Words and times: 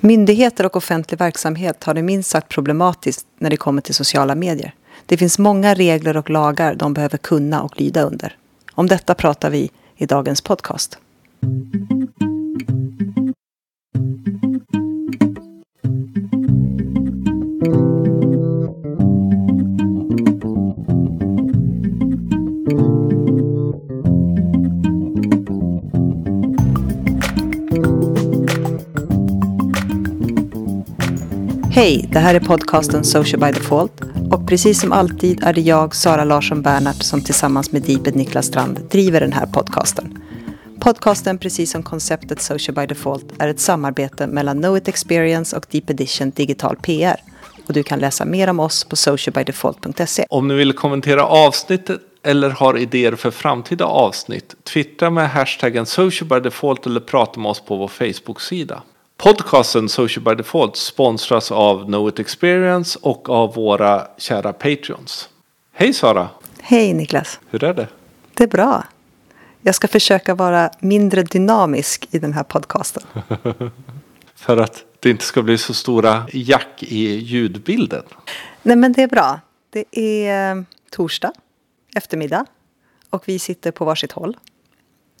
Myndigheter 0.00 0.66
och 0.66 0.76
offentlig 0.76 1.18
verksamhet 1.18 1.84
har 1.84 1.94
det 1.94 2.02
minst 2.02 2.30
sagt 2.30 2.48
problematiskt 2.48 3.26
när 3.38 3.50
det 3.50 3.56
kommer 3.56 3.82
till 3.82 3.94
sociala 3.94 4.34
medier. 4.34 4.74
Det 5.06 5.16
finns 5.16 5.38
många 5.38 5.74
regler 5.74 6.16
och 6.16 6.30
lagar 6.30 6.74
de 6.74 6.94
behöver 6.94 7.18
kunna 7.18 7.62
och 7.62 7.80
lyda 7.80 8.02
under. 8.02 8.36
Om 8.72 8.86
detta 8.86 9.14
pratar 9.14 9.50
vi 9.50 9.70
i 9.96 10.06
dagens 10.06 10.40
podcast. 10.40 10.98
Hej, 31.78 32.08
det 32.12 32.18
här 32.18 32.34
är 32.34 32.40
podcasten 32.40 33.04
Social 33.04 33.40
by 33.40 33.58
Default 33.58 33.92
och 34.30 34.48
precis 34.48 34.80
som 34.80 34.92
alltid 34.92 35.44
är 35.44 35.52
det 35.52 35.60
jag, 35.60 35.94
Sara 35.94 36.24
Larsson 36.24 36.62
Bernhardt, 36.62 37.02
som 37.02 37.20
tillsammans 37.24 37.72
med 37.72 37.82
Deeped 37.82 38.16
Niklas 38.16 38.46
Strand 38.46 38.80
driver 38.90 39.20
den 39.20 39.32
här 39.32 39.46
podcasten. 39.46 40.22
Podcasten, 40.80 41.38
precis 41.38 41.70
som 41.70 41.82
konceptet 41.82 42.40
Social 42.40 42.74
by 42.74 42.86
Default, 42.86 43.24
är 43.38 43.48
ett 43.48 43.60
samarbete 43.60 44.26
mellan 44.26 44.58
Know 44.58 44.76
It 44.76 44.88
Experience 44.88 45.56
och 45.56 45.66
Deep 45.70 45.90
Edition 45.90 46.30
Digital 46.30 46.76
PR. 46.76 47.16
Och 47.66 47.72
du 47.72 47.82
kan 47.82 47.98
läsa 47.98 48.24
mer 48.24 48.50
om 48.50 48.60
oss 48.60 48.84
på 48.84 48.96
socialbydefault.se. 48.96 50.26
Om 50.30 50.48
ni 50.48 50.54
vill 50.54 50.72
kommentera 50.72 51.26
avsnittet 51.26 52.00
eller 52.22 52.50
har 52.50 52.78
idéer 52.78 53.14
för 53.14 53.30
framtida 53.30 53.84
avsnitt, 53.84 54.54
twittra 54.64 55.10
med 55.10 55.30
hashtaggen 55.30 55.86
socialbydefault 55.86 56.86
eller 56.86 57.00
prata 57.00 57.40
med 57.40 57.50
oss 57.50 57.60
på 57.60 57.76
vår 57.76 57.88
Facebook-sida. 57.88 58.82
Podcasten 59.22 59.88
Social 59.88 60.24
by 60.24 60.34
Default 60.34 60.76
sponsras 60.76 61.52
av 61.52 61.84
Know 61.84 62.08
It 62.08 62.18
Experience 62.18 62.98
och 63.02 63.28
av 63.28 63.54
våra 63.54 64.08
kära 64.16 64.52
Patreons. 64.52 65.28
Hej 65.72 65.92
Sara! 65.92 66.28
Hej 66.60 66.94
Niklas! 66.94 67.40
Hur 67.50 67.64
är 67.64 67.74
det? 67.74 67.88
Det 68.34 68.44
är 68.44 68.48
bra. 68.48 68.84
Jag 69.60 69.74
ska 69.74 69.88
försöka 69.88 70.34
vara 70.34 70.70
mindre 70.80 71.22
dynamisk 71.22 72.08
i 72.10 72.18
den 72.18 72.32
här 72.32 72.42
podcasten. 72.42 73.02
För 74.34 74.56
att 74.56 74.84
det 75.00 75.10
inte 75.10 75.24
ska 75.24 75.42
bli 75.42 75.58
så 75.58 75.74
stora 75.74 76.28
jack 76.32 76.82
i 76.82 77.16
ljudbilden. 77.16 78.02
Nej 78.62 78.76
men 78.76 78.92
det 78.92 79.02
är 79.02 79.08
bra. 79.08 79.40
Det 79.70 79.84
är 79.98 80.56
eh, 80.56 80.62
torsdag 80.90 81.32
eftermiddag 81.96 82.46
och 83.10 83.22
vi 83.28 83.38
sitter 83.38 83.70
på 83.70 83.84
varsitt 83.84 84.12
håll. 84.12 84.36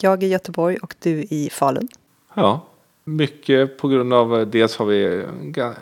Jag 0.00 0.22
i 0.22 0.26
Göteborg 0.26 0.76
och 0.76 0.94
du 0.98 1.26
i 1.30 1.50
Falun. 1.52 1.88
Ja, 2.34 2.64
mycket 3.16 3.78
på 3.78 3.88
grund 3.88 4.12
av 4.12 4.40
eh, 4.40 4.46
dels 4.46 4.76
har 4.76 4.86
vi 4.86 5.24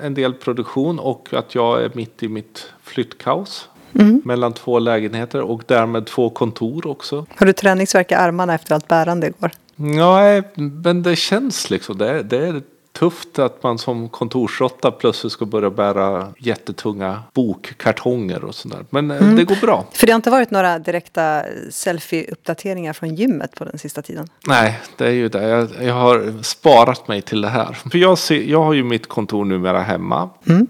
en 0.03 0.15
del 0.15 0.35
produktion 0.35 0.99
och 0.99 1.29
att 1.33 1.55
jag 1.55 1.83
är 1.83 1.91
mitt 1.95 2.23
i 2.23 2.29
mitt 2.29 2.73
flyttkaos. 2.83 3.69
Mm. 3.95 4.23
Mellan 4.25 4.53
två 4.53 4.79
lägenheter 4.79 5.41
och 5.41 5.63
därmed 5.67 6.07
två 6.07 6.31
kontor 6.31 6.87
också. 6.87 7.27
Har 7.37 7.47
du 7.47 7.53
träningsvärk 7.53 8.13
i 8.13 8.15
armarna 8.15 8.55
efter 8.55 8.75
allt 8.75 8.89
bärande 8.89 9.27
igår? 9.27 9.51
Nej, 9.77 10.43
men 10.55 11.03
det 11.03 11.17
känns 11.17 11.71
liksom. 11.71 11.99
Det, 11.99 12.23
det 12.23 12.37
är 12.37 12.63
tufft 12.99 13.39
att 13.39 13.63
man 13.63 13.79
som 13.79 14.09
kontorsråtta 14.09 14.91
plötsligt 14.91 15.33
ska 15.33 15.45
börja 15.45 15.71
bära 15.71 16.33
jättetunga 16.39 17.23
bokkartonger 17.35 18.45
och 18.45 18.55
sådär. 18.55 18.85
Men 18.91 19.11
eh, 19.11 19.23
mm. 19.23 19.37
det 19.37 19.45
går 19.45 19.57
bra. 19.61 19.87
För 19.93 20.07
det 20.07 20.13
har 20.13 20.17
inte 20.17 20.31
varit 20.31 20.51
några 20.51 20.79
direkta 20.79 21.43
selfie-uppdateringar 21.71 22.93
från 22.93 23.15
gymmet 23.15 23.55
på 23.55 23.65
den 23.65 23.79
sista 23.79 24.03
tiden? 24.03 24.29
Nej, 24.47 24.81
det 24.97 25.07
är 25.07 25.11
ju 25.11 25.29
det. 25.29 25.49
Jag, 25.49 25.69
jag 25.81 25.95
har 25.95 26.43
sparat 26.43 27.09
mig 27.09 27.23
till 27.23 27.41
det 27.41 27.49
här. 27.49 27.73
För 27.91 27.99
jag, 27.99 28.19
ser, 28.19 28.43
jag 28.43 28.63
har 28.63 28.73
ju 28.73 28.85
mitt 28.85 29.07
kontor 29.07 29.45
numera 29.45 29.81
hemma. 29.81 30.31
Mm. 30.49 30.67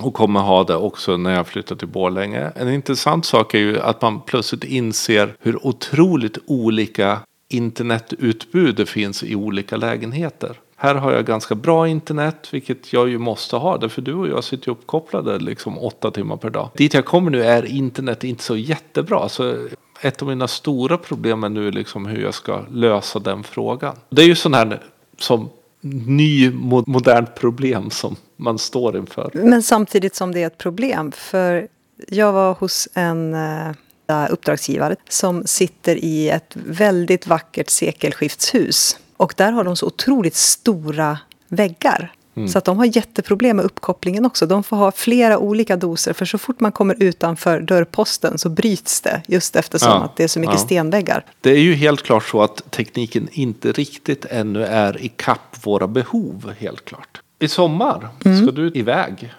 Och 0.00 0.14
kommer 0.14 0.40
ha 0.40 0.64
det 0.64 0.76
också 0.76 1.16
när 1.16 1.34
jag 1.34 1.46
flyttar 1.46 1.76
till 1.76 1.88
Borlänge. 1.88 2.50
En 2.56 2.68
intressant 2.68 3.26
sak 3.26 3.54
är 3.54 3.58
ju 3.58 3.80
att 3.80 4.02
man 4.02 4.20
plötsligt 4.20 4.64
inser 4.64 5.34
hur 5.40 5.66
otroligt 5.66 6.38
olika 6.46 7.18
internetutbud 7.48 8.74
det 8.74 8.86
finns 8.86 9.22
i 9.22 9.34
olika 9.34 9.76
lägenheter. 9.76 10.56
Här 10.82 10.94
har 10.94 11.12
jag 11.12 11.26
ganska 11.26 11.54
bra 11.54 11.88
internet, 11.88 12.48
vilket 12.52 12.92
jag 12.92 13.08
ju 13.08 13.18
måste 13.18 13.56
ha. 13.56 13.78
Därför 13.78 14.02
du 14.02 14.14
och 14.14 14.28
jag 14.28 14.44
sitter 14.44 14.68
ju 14.68 14.72
uppkopplade 14.72 15.38
liksom 15.38 15.78
åtta 15.78 16.10
timmar 16.10 16.36
per 16.36 16.50
dag. 16.50 16.70
Dit 16.74 16.94
jag 16.94 17.04
kommer 17.04 17.30
nu 17.30 17.44
är 17.44 17.64
internet 17.66 18.24
inte 18.24 18.42
så 18.42 18.56
jättebra. 18.56 19.28
Så 19.28 19.68
ett 20.00 20.22
av 20.22 20.28
mina 20.28 20.48
stora 20.48 20.96
problem 20.96 21.44
är 21.44 21.48
nu 21.48 21.70
liksom 21.70 22.06
hur 22.06 22.22
jag 22.22 22.34
ska 22.34 22.60
lösa 22.70 23.18
den 23.18 23.42
frågan. 23.42 23.96
Det 24.08 24.22
är 24.22 24.26
ju 24.26 24.34
sån 24.34 24.54
här 24.54 24.82
som 25.18 25.48
ny 25.80 26.50
modernt 26.86 27.34
problem 27.34 27.90
som 27.90 28.16
man 28.36 28.58
står 28.58 28.96
inför. 28.96 29.30
Men 29.34 29.62
samtidigt 29.62 30.14
som 30.14 30.32
det 30.32 30.42
är 30.42 30.46
ett 30.46 30.58
problem. 30.58 31.12
För 31.12 31.68
jag 32.08 32.32
var 32.32 32.54
hos 32.54 32.88
en 32.94 33.34
eh, 33.34 34.26
uppdragsgivare 34.30 34.96
som 35.08 35.46
sitter 35.46 35.96
i 35.96 36.28
ett 36.28 36.56
väldigt 36.66 37.26
vackert 37.26 37.70
sekelskiftshus 37.70 38.96
och 39.20 39.34
där 39.36 39.52
har 39.52 39.64
de 39.64 39.76
så 39.76 39.86
otroligt 39.86 40.36
stora 40.36 41.18
väggar. 41.48 42.12
Mm. 42.36 42.48
Så 42.48 42.58
att 42.58 42.64
de 42.64 42.78
har 42.78 42.96
jätteproblem 42.96 43.56
med 43.56 43.64
uppkopplingen 43.64 44.26
också. 44.26 44.46
De 44.46 44.62
får 44.62 44.76
ha 44.76 44.92
flera 44.92 45.38
olika 45.38 45.76
doser. 45.76 46.12
För 46.12 46.24
så 46.24 46.38
fort 46.38 46.60
man 46.60 46.72
kommer 46.72 47.02
utanför 47.02 47.60
dörrposten 47.60 48.38
så 48.38 48.48
bryts 48.48 49.00
det. 49.00 49.22
Just 49.26 49.56
eftersom 49.56 49.88
ja, 49.88 50.04
att 50.04 50.16
det 50.16 50.24
är 50.24 50.28
så 50.28 50.40
mycket 50.40 50.54
ja. 50.54 50.64
stenväggar. 50.64 51.24
Det 51.40 51.50
är 51.50 51.60
ju 51.60 51.74
helt 51.74 52.02
klart 52.02 52.24
så 52.24 52.42
att 52.42 52.70
tekniken 52.70 53.28
inte 53.32 53.72
riktigt 53.72 54.24
ännu 54.24 54.64
är 54.64 55.02
i 55.02 55.08
kapp 55.08 55.56
våra 55.62 55.86
behov. 55.86 56.52
Helt 56.58 56.84
klart. 56.84 57.20
I 57.38 57.48
sommar 57.48 58.08
mm. 58.24 58.42
ska 58.42 58.52
du 58.52 58.72
iväg. 58.74 59.34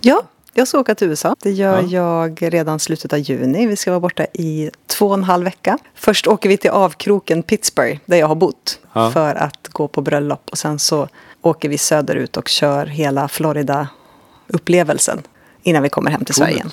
Ja, 0.00 0.22
jag 0.54 0.68
ska 0.68 0.78
åka 0.78 0.94
till 0.94 1.08
USA. 1.08 1.36
Det 1.42 1.50
gör 1.50 1.82
ja. 1.88 2.26
jag 2.28 2.54
redan 2.54 2.78
slutet 2.78 3.12
av 3.12 3.18
juni. 3.18 3.66
Vi 3.66 3.76
ska 3.76 3.90
vara 3.90 4.00
borta 4.00 4.26
i 4.32 4.70
två 4.86 5.06
och 5.06 5.14
en 5.14 5.24
halv 5.24 5.44
vecka. 5.44 5.78
Först 5.94 6.26
åker 6.26 6.48
vi 6.48 6.56
till 6.56 6.70
avkroken 6.70 7.42
Pittsburgh, 7.42 7.98
där 8.06 8.16
jag 8.16 8.26
har 8.26 8.34
bott, 8.34 8.80
ja. 8.92 9.10
för 9.10 9.34
att 9.34 9.68
gå 9.68 9.88
på 9.88 10.02
bröllop. 10.02 10.48
Och 10.50 10.58
sen 10.58 10.78
så 10.78 11.08
åker 11.42 11.68
vi 11.68 11.78
söderut 11.78 12.36
och 12.36 12.48
kör 12.48 12.86
hela 12.86 13.28
Florida-upplevelsen 13.28 15.22
innan 15.62 15.82
vi 15.82 15.88
kommer 15.88 16.10
hem 16.10 16.24
till 16.24 16.34
Sverige 16.34 16.54
igen. 16.54 16.70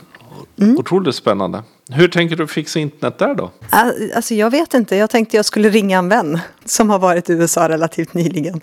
Mm. 0.60 0.78
Otroligt 0.78 1.16
spännande. 1.16 1.64
Hur 1.90 2.08
tänker 2.08 2.36
du 2.36 2.48
fixa 2.48 2.80
internet 2.80 3.20
där 3.20 3.36
då? 3.36 3.52
Alltså 4.16 4.34
jag 4.34 4.50
vet 4.50 4.74
inte. 4.74 4.96
Jag 4.96 5.10
tänkte 5.10 5.36
jag 5.36 5.46
skulle 5.46 5.70
ringa 5.70 5.98
en 5.98 6.10
vän 6.10 6.40
som 6.66 6.90
har 6.90 7.00
varit 7.00 7.30
i 7.30 7.34
USA 7.34 7.70
relativt 7.70 8.14
nyligen. 8.14 8.62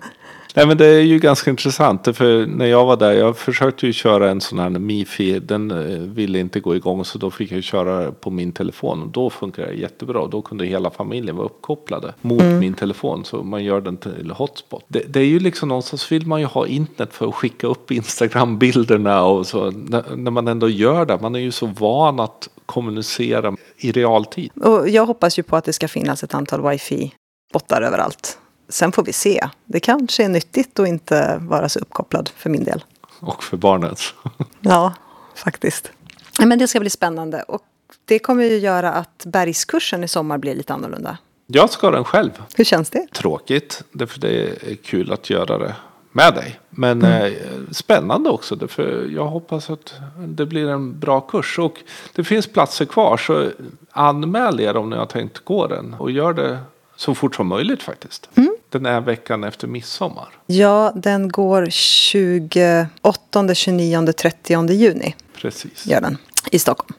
Nej 0.55 0.67
men 0.67 0.77
det 0.77 0.85
är 0.85 1.01
ju 1.01 1.19
ganska 1.19 1.49
intressant. 1.49 2.17
För 2.17 2.45
när 2.45 2.65
jag 2.65 2.85
var 2.85 2.97
där, 2.97 3.11
jag 3.11 3.37
försökte 3.37 3.85
ju 3.85 3.93
köra 3.93 4.29
en 4.29 4.41
sån 4.41 4.59
här 4.59 4.69
Mifi. 4.69 5.39
Den 5.39 5.71
eh, 5.71 5.99
ville 5.99 6.39
inte 6.39 6.59
gå 6.59 6.75
igång 6.75 7.05
så 7.05 7.17
då 7.17 7.31
fick 7.31 7.51
jag 7.51 7.63
köra 7.63 8.11
på 8.11 8.31
min 8.31 8.51
telefon. 8.51 9.01
Och 9.01 9.07
då 9.09 9.29
funkar 9.29 9.65
det 9.65 9.73
jättebra. 9.73 10.27
Då 10.27 10.41
kunde 10.41 10.65
hela 10.65 10.91
familjen 10.91 11.35
vara 11.35 11.45
uppkopplade 11.45 12.13
mot 12.21 12.41
mm. 12.41 12.59
min 12.59 12.73
telefon. 12.73 13.25
Så 13.25 13.43
man 13.43 13.63
gör 13.63 13.81
den 13.81 13.97
till 13.97 14.31
hotspot. 14.31 14.85
Det, 14.87 15.03
det, 15.07 15.19
är 15.19 15.25
ju 15.25 15.39
liksom 15.39 15.69
någonstans 15.69 16.11
vill 16.11 16.27
man 16.27 16.39
ju 16.39 16.45
ha 16.45 16.67
internet 16.67 17.13
för 17.13 17.27
att 17.27 17.35
skicka 17.35 17.67
upp 17.67 17.91
Instagram-bilderna 17.91 19.23
och 19.23 19.47
så. 19.47 19.71
När, 19.71 20.15
när 20.15 20.31
man 20.31 20.47
ändå 20.47 20.69
gör 20.69 21.05
det. 21.05 21.21
Man 21.21 21.35
är 21.35 21.39
ju 21.39 21.51
så 21.51 21.65
van 21.65 22.19
att 22.19 22.49
kommunicera 22.65 23.55
i 23.77 23.91
realtid. 23.91 24.51
Och 24.55 24.89
jag 24.89 25.05
hoppas 25.05 25.39
ju 25.39 25.43
på 25.43 25.55
att 25.55 25.65
det 25.65 25.73
ska 25.73 25.87
finnas 25.87 26.23
ett 26.23 26.33
antal 26.33 26.61
wifi-bottar 26.61 27.81
överallt 27.81 28.39
sen 28.69 28.91
får 28.91 29.03
vi 29.03 29.13
se. 29.13 29.49
Det 29.65 29.79
kanske 29.79 30.23
är 30.23 30.29
nyttigt 30.29 30.79
att 30.79 30.87
inte 30.87 31.37
vara 31.41 31.69
så 31.69 31.79
uppkopplad 31.79 32.29
för 32.35 32.49
min 32.49 32.63
del. 32.63 32.83
Och 33.19 33.43
för 33.43 33.57
barnet. 33.57 33.99
ja, 34.59 34.93
faktiskt. 35.35 35.91
Men 36.39 36.59
det 36.59 36.67
ska 36.67 36.79
bli 36.79 36.89
spännande. 36.89 37.43
Och 37.43 37.61
det 38.05 38.19
kommer 38.19 38.43
ju 38.43 38.57
göra 38.57 38.93
att 38.93 39.25
bergskursen 39.25 40.03
i 40.03 40.07
sommar 40.07 40.37
blir 40.37 40.55
lite 40.55 40.73
annorlunda. 40.73 41.17
Jag 41.47 41.69
ska 41.69 41.91
den 41.91 42.03
själv. 42.03 42.31
Hur 42.55 42.63
känns 42.63 42.89
det? 42.89 43.07
Tråkigt, 43.13 43.83
därför 43.91 44.19
det 44.19 44.29
är 44.71 44.75
kul 44.75 45.11
att 45.11 45.29
göra 45.29 45.57
det 45.57 45.75
med 46.11 46.33
dig. 46.33 46.59
Men 46.69 47.01
mm. 47.01 47.25
eh, 47.25 47.33
spännande 47.71 48.29
också, 48.29 48.55
därför 48.55 49.07
jag 49.15 49.25
hoppas 49.25 49.69
att 49.69 49.93
det 50.17 50.45
blir 50.45 50.67
en 50.69 50.99
bra 50.99 51.21
kurs. 51.21 51.59
Och 51.59 51.79
det 52.15 52.23
finns 52.23 52.47
platser 52.47 52.85
kvar, 52.85 53.17
så 53.17 53.49
anmäl 53.91 54.59
er 54.59 54.77
om 54.77 54.89
ni 54.89 54.95
har 54.95 55.05
tänkt 55.05 55.39
gå 55.39 55.67
den. 55.67 55.93
Och 55.93 56.11
gör 56.11 56.33
det 56.33 56.59
så 56.95 57.15
fort 57.15 57.35
som 57.35 57.47
möjligt 57.47 57.83
faktiskt. 57.83 58.29
Mm. 58.35 58.54
Den 58.75 58.85
är 58.85 59.01
veckan 59.01 59.43
efter 59.43 59.67
midsommar. 59.67 60.27
Ja, 60.45 60.91
den 60.95 61.29
går 61.29 61.67
28, 61.69 63.53
29, 63.53 64.13
30 64.13 64.71
juni. 64.71 65.15
Precis. 65.35 65.85
Gör 65.85 66.01
den, 66.01 66.17
i 66.51 66.59
Stockholm. 66.59 66.93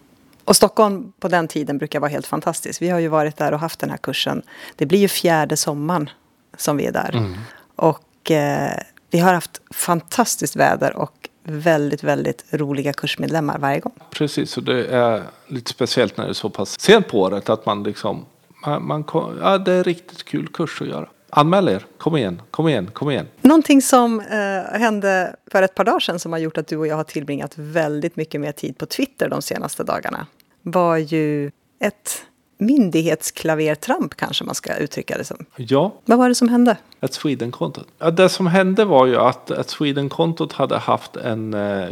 Och 0.44 0.56
Stockholm 0.56 1.12
på 1.20 1.28
den 1.28 1.48
tiden 1.48 1.78
brukar 1.78 2.00
vara 2.00 2.10
helt 2.10 2.26
fantastiskt. 2.26 2.82
Vi 2.82 2.88
har 2.88 2.98
ju 2.98 3.08
varit 3.08 3.36
där 3.36 3.52
och 3.52 3.60
haft 3.60 3.80
den 3.80 3.90
här 3.90 3.96
kursen. 3.96 4.42
Det 4.76 4.86
blir 4.86 4.98
ju 4.98 5.08
fjärde 5.08 5.56
sommaren 5.56 6.10
som 6.56 6.76
vi 6.76 6.86
är 6.86 6.92
där. 6.92 7.10
Mm. 7.14 7.34
Och 7.76 8.30
eh, 8.30 8.80
vi 9.10 9.18
har 9.18 9.34
haft 9.34 9.60
fantastisst 9.70 10.56
väder 10.56 10.96
och 10.96 11.28
väldigt, 11.42 12.04
väldigt 12.04 12.44
roliga 12.50 12.92
kursmedlemmar 12.92 13.58
varje 13.58 13.80
gång. 13.80 13.94
Precis, 14.10 14.56
och 14.56 14.62
det 14.62 14.86
är 14.86 15.22
lite 15.46 15.70
speciellt 15.70 16.16
när 16.16 16.24
det 16.24 16.30
är 16.30 16.34
så 16.34 16.50
pass 16.50 16.80
sent 16.80 17.08
på 17.08 17.20
året 17.20 17.48
att 17.48 17.66
man 17.66 17.82
liksom 17.82 18.24
man, 18.66 18.86
man, 18.86 19.04
ja, 19.40 19.58
det 19.58 19.72
är 19.72 19.84
riktigt 19.84 20.24
kul 20.24 20.48
kurs 20.48 20.82
att 20.82 20.88
göra. 20.88 21.08
Anmäl 21.30 21.68
er, 21.68 21.86
kom 21.98 22.16
igen, 22.16 22.42
kom 22.50 22.68
igen, 22.68 22.90
kom 22.92 23.10
igen. 23.10 23.28
Någonting 23.40 23.82
som 23.82 24.20
eh, 24.20 24.78
hände 24.80 25.36
för 25.50 25.62
ett 25.62 25.74
par 25.74 25.84
dagar 25.84 26.00
sedan 26.00 26.18
som 26.18 26.32
har 26.32 26.38
gjort 26.38 26.58
att 26.58 26.66
du 26.66 26.76
och 26.76 26.86
jag 26.86 26.96
har 26.96 27.04
tillbringat 27.04 27.52
väldigt 27.56 28.16
mycket 28.16 28.40
mer 28.40 28.52
tid 28.52 28.78
på 28.78 28.86
Twitter 28.86 29.28
de 29.28 29.42
senaste 29.42 29.84
dagarna 29.84 30.26
var 30.62 30.96
ju 30.96 31.50
ett 31.80 32.22
myndighetsklavertramp 32.58 34.14
kanske 34.14 34.44
man 34.44 34.54
ska 34.54 34.76
uttrycka 34.76 35.18
det 35.18 35.24
som. 35.24 35.46
Ja. 35.56 35.92
Vad 36.04 36.18
var 36.18 36.28
det 36.28 36.34
som 36.34 36.48
hände? 36.48 36.76
Ett 37.00 37.14
Sweden-kontot. 37.14 37.86
Ja, 37.98 38.10
det 38.10 38.28
som 38.28 38.46
hände 38.46 38.84
var 38.84 39.06
ju 39.06 39.16
att 39.16 39.50
ett 39.50 39.70
Sweden-kontot 39.70 40.52
hade 40.52 40.78
haft 40.78 41.16
en 41.16 41.54
eh, 41.54 41.88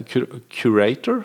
curator 0.49 1.23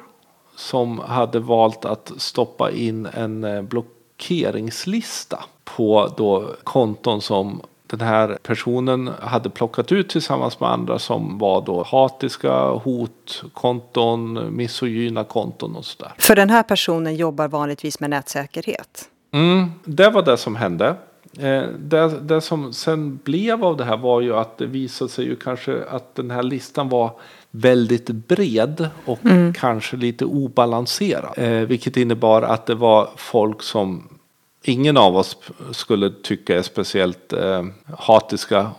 som 0.55 0.99
hade 0.99 1.39
valt 1.39 1.85
att 1.85 2.11
stoppa 2.17 2.71
in 2.71 3.05
en 3.13 3.43
eh, 3.43 3.61
blockeringslista 3.61 5.43
på 5.63 6.13
då 6.17 6.55
konton 6.63 7.21
som 7.21 7.61
den 7.89 8.01
här 8.01 8.37
personen 8.43 9.09
hade 9.21 9.49
plockat 9.49 9.91
ut 9.91 10.09
tillsammans 10.09 10.59
med 10.59 10.69
andra 10.69 10.99
som 10.99 11.37
var 11.37 11.61
då 11.65 11.83
hatiska 11.83 12.53
hotkonton, 12.65 14.55
misogyna 14.55 15.23
konton 15.23 15.75
och 15.75 15.85
sådär. 15.85 16.13
För 16.17 16.35
den 16.35 16.49
här 16.49 16.63
personen 16.63 17.15
jobbar 17.15 17.47
vanligtvis 17.47 17.99
med 17.99 18.09
nätsäkerhet. 18.09 19.09
Mm, 19.31 19.71
det 19.85 20.09
var 20.09 20.21
det 20.21 20.37
som 20.37 20.55
hände. 20.55 20.95
Eh, 21.37 21.63
det, 21.79 22.19
det 22.21 22.41
som 22.41 22.73
sen 22.73 23.19
blev 23.23 23.65
av 23.65 23.77
det 23.77 23.83
här 23.83 23.97
var 23.97 24.21
ju 24.21 24.35
att 24.35 24.57
det 24.57 24.65
visade 24.65 25.11
sig 25.11 25.25
ju 25.25 25.35
kanske 25.35 25.83
att 25.89 26.15
den 26.15 26.31
här 26.31 26.43
listan 26.43 26.89
var 26.89 27.11
väldigt 27.51 28.09
bred 28.09 28.89
och 29.05 29.25
mm. 29.25 29.53
kanske 29.53 29.97
lite 29.97 30.25
obalanserad. 30.25 31.33
Eh, 31.37 31.51
vilket 31.51 31.97
innebar 31.97 32.41
att 32.41 32.65
det 32.65 32.75
var 32.75 33.09
folk 33.15 33.61
som 33.61 34.18
ingen 34.63 34.97
av 34.97 35.17
oss 35.17 35.37
skulle 35.71 36.09
tycka 36.09 36.57
är 36.57 36.61
speciellt 36.61 37.33
eh, 37.33 37.65
hatiska 37.97 38.71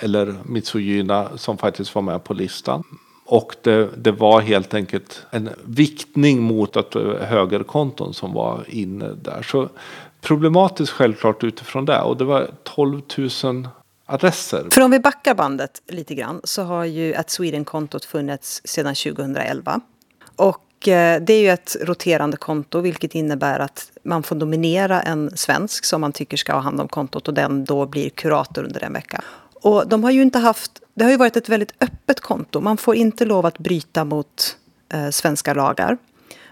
eller 0.00 0.34
misogyna 0.44 1.28
som 1.36 1.58
faktiskt 1.58 1.94
var 1.94 2.02
med 2.02 2.24
på 2.24 2.34
listan. 2.34 2.84
Och 3.24 3.56
det, 3.62 3.88
det, 3.96 4.12
var 4.12 4.40
helt 4.40 4.74
enkelt 4.74 5.26
en 5.30 5.50
viktning 5.64 6.42
mot 6.42 6.76
att 6.76 6.94
eh, 6.94 7.02
högerkonton 7.02 8.14
som 8.14 8.32
var 8.32 8.64
inne 8.68 9.08
där. 9.08 9.42
Så 9.42 9.68
problematiskt 10.20 10.92
självklart 10.92 11.44
utifrån 11.44 11.84
det. 11.84 12.00
Och 12.00 12.16
det 12.16 12.24
var 12.24 12.50
12 12.62 13.02
000 13.44 13.68
adresser. 14.06 14.66
För 14.70 14.80
om 14.80 14.90
vi 14.90 15.00
backar 15.00 15.34
bandet 15.34 15.82
lite 15.86 16.14
grann 16.14 16.40
så 16.44 16.62
har 16.62 16.84
ju 16.84 17.14
att 17.14 17.30
Sweden-kontot 17.30 18.04
funnits 18.04 18.60
sedan 18.64 18.94
2011. 18.94 19.80
Och 20.36 20.67
Eh, 20.86 21.20
det 21.20 21.32
är 21.32 21.40
ju 21.40 21.48
ett 21.48 21.76
roterande 21.80 22.36
konto 22.36 22.80
vilket 22.80 23.14
innebär 23.14 23.58
att 23.58 23.90
man 24.02 24.22
får 24.22 24.36
nominera 24.36 25.02
en 25.02 25.36
svensk 25.36 25.84
som 25.84 26.00
man 26.00 26.12
tycker 26.12 26.36
ska 26.36 26.52
ha 26.52 26.60
hand 26.60 26.80
om 26.80 26.88
kontot 26.88 27.28
och 27.28 27.34
den 27.34 27.64
då 27.64 27.86
blir 27.86 28.10
kurator 28.10 28.64
under 28.64 28.84
en 28.84 28.92
vecka. 28.92 29.20
Och 29.62 29.88
de 29.88 30.04
har 30.04 30.10
ju 30.10 30.22
inte 30.22 30.38
haft, 30.38 30.82
det 30.94 31.04
har 31.04 31.10
ju 31.10 31.16
varit 31.16 31.36
ett 31.36 31.48
väldigt 31.48 31.72
öppet 31.80 32.20
konto. 32.20 32.60
Man 32.60 32.76
får 32.76 32.96
inte 32.96 33.24
lov 33.24 33.46
att 33.46 33.58
bryta 33.58 34.04
mot 34.04 34.56
eh, 34.92 35.10
svenska 35.10 35.54
lagar. 35.54 35.98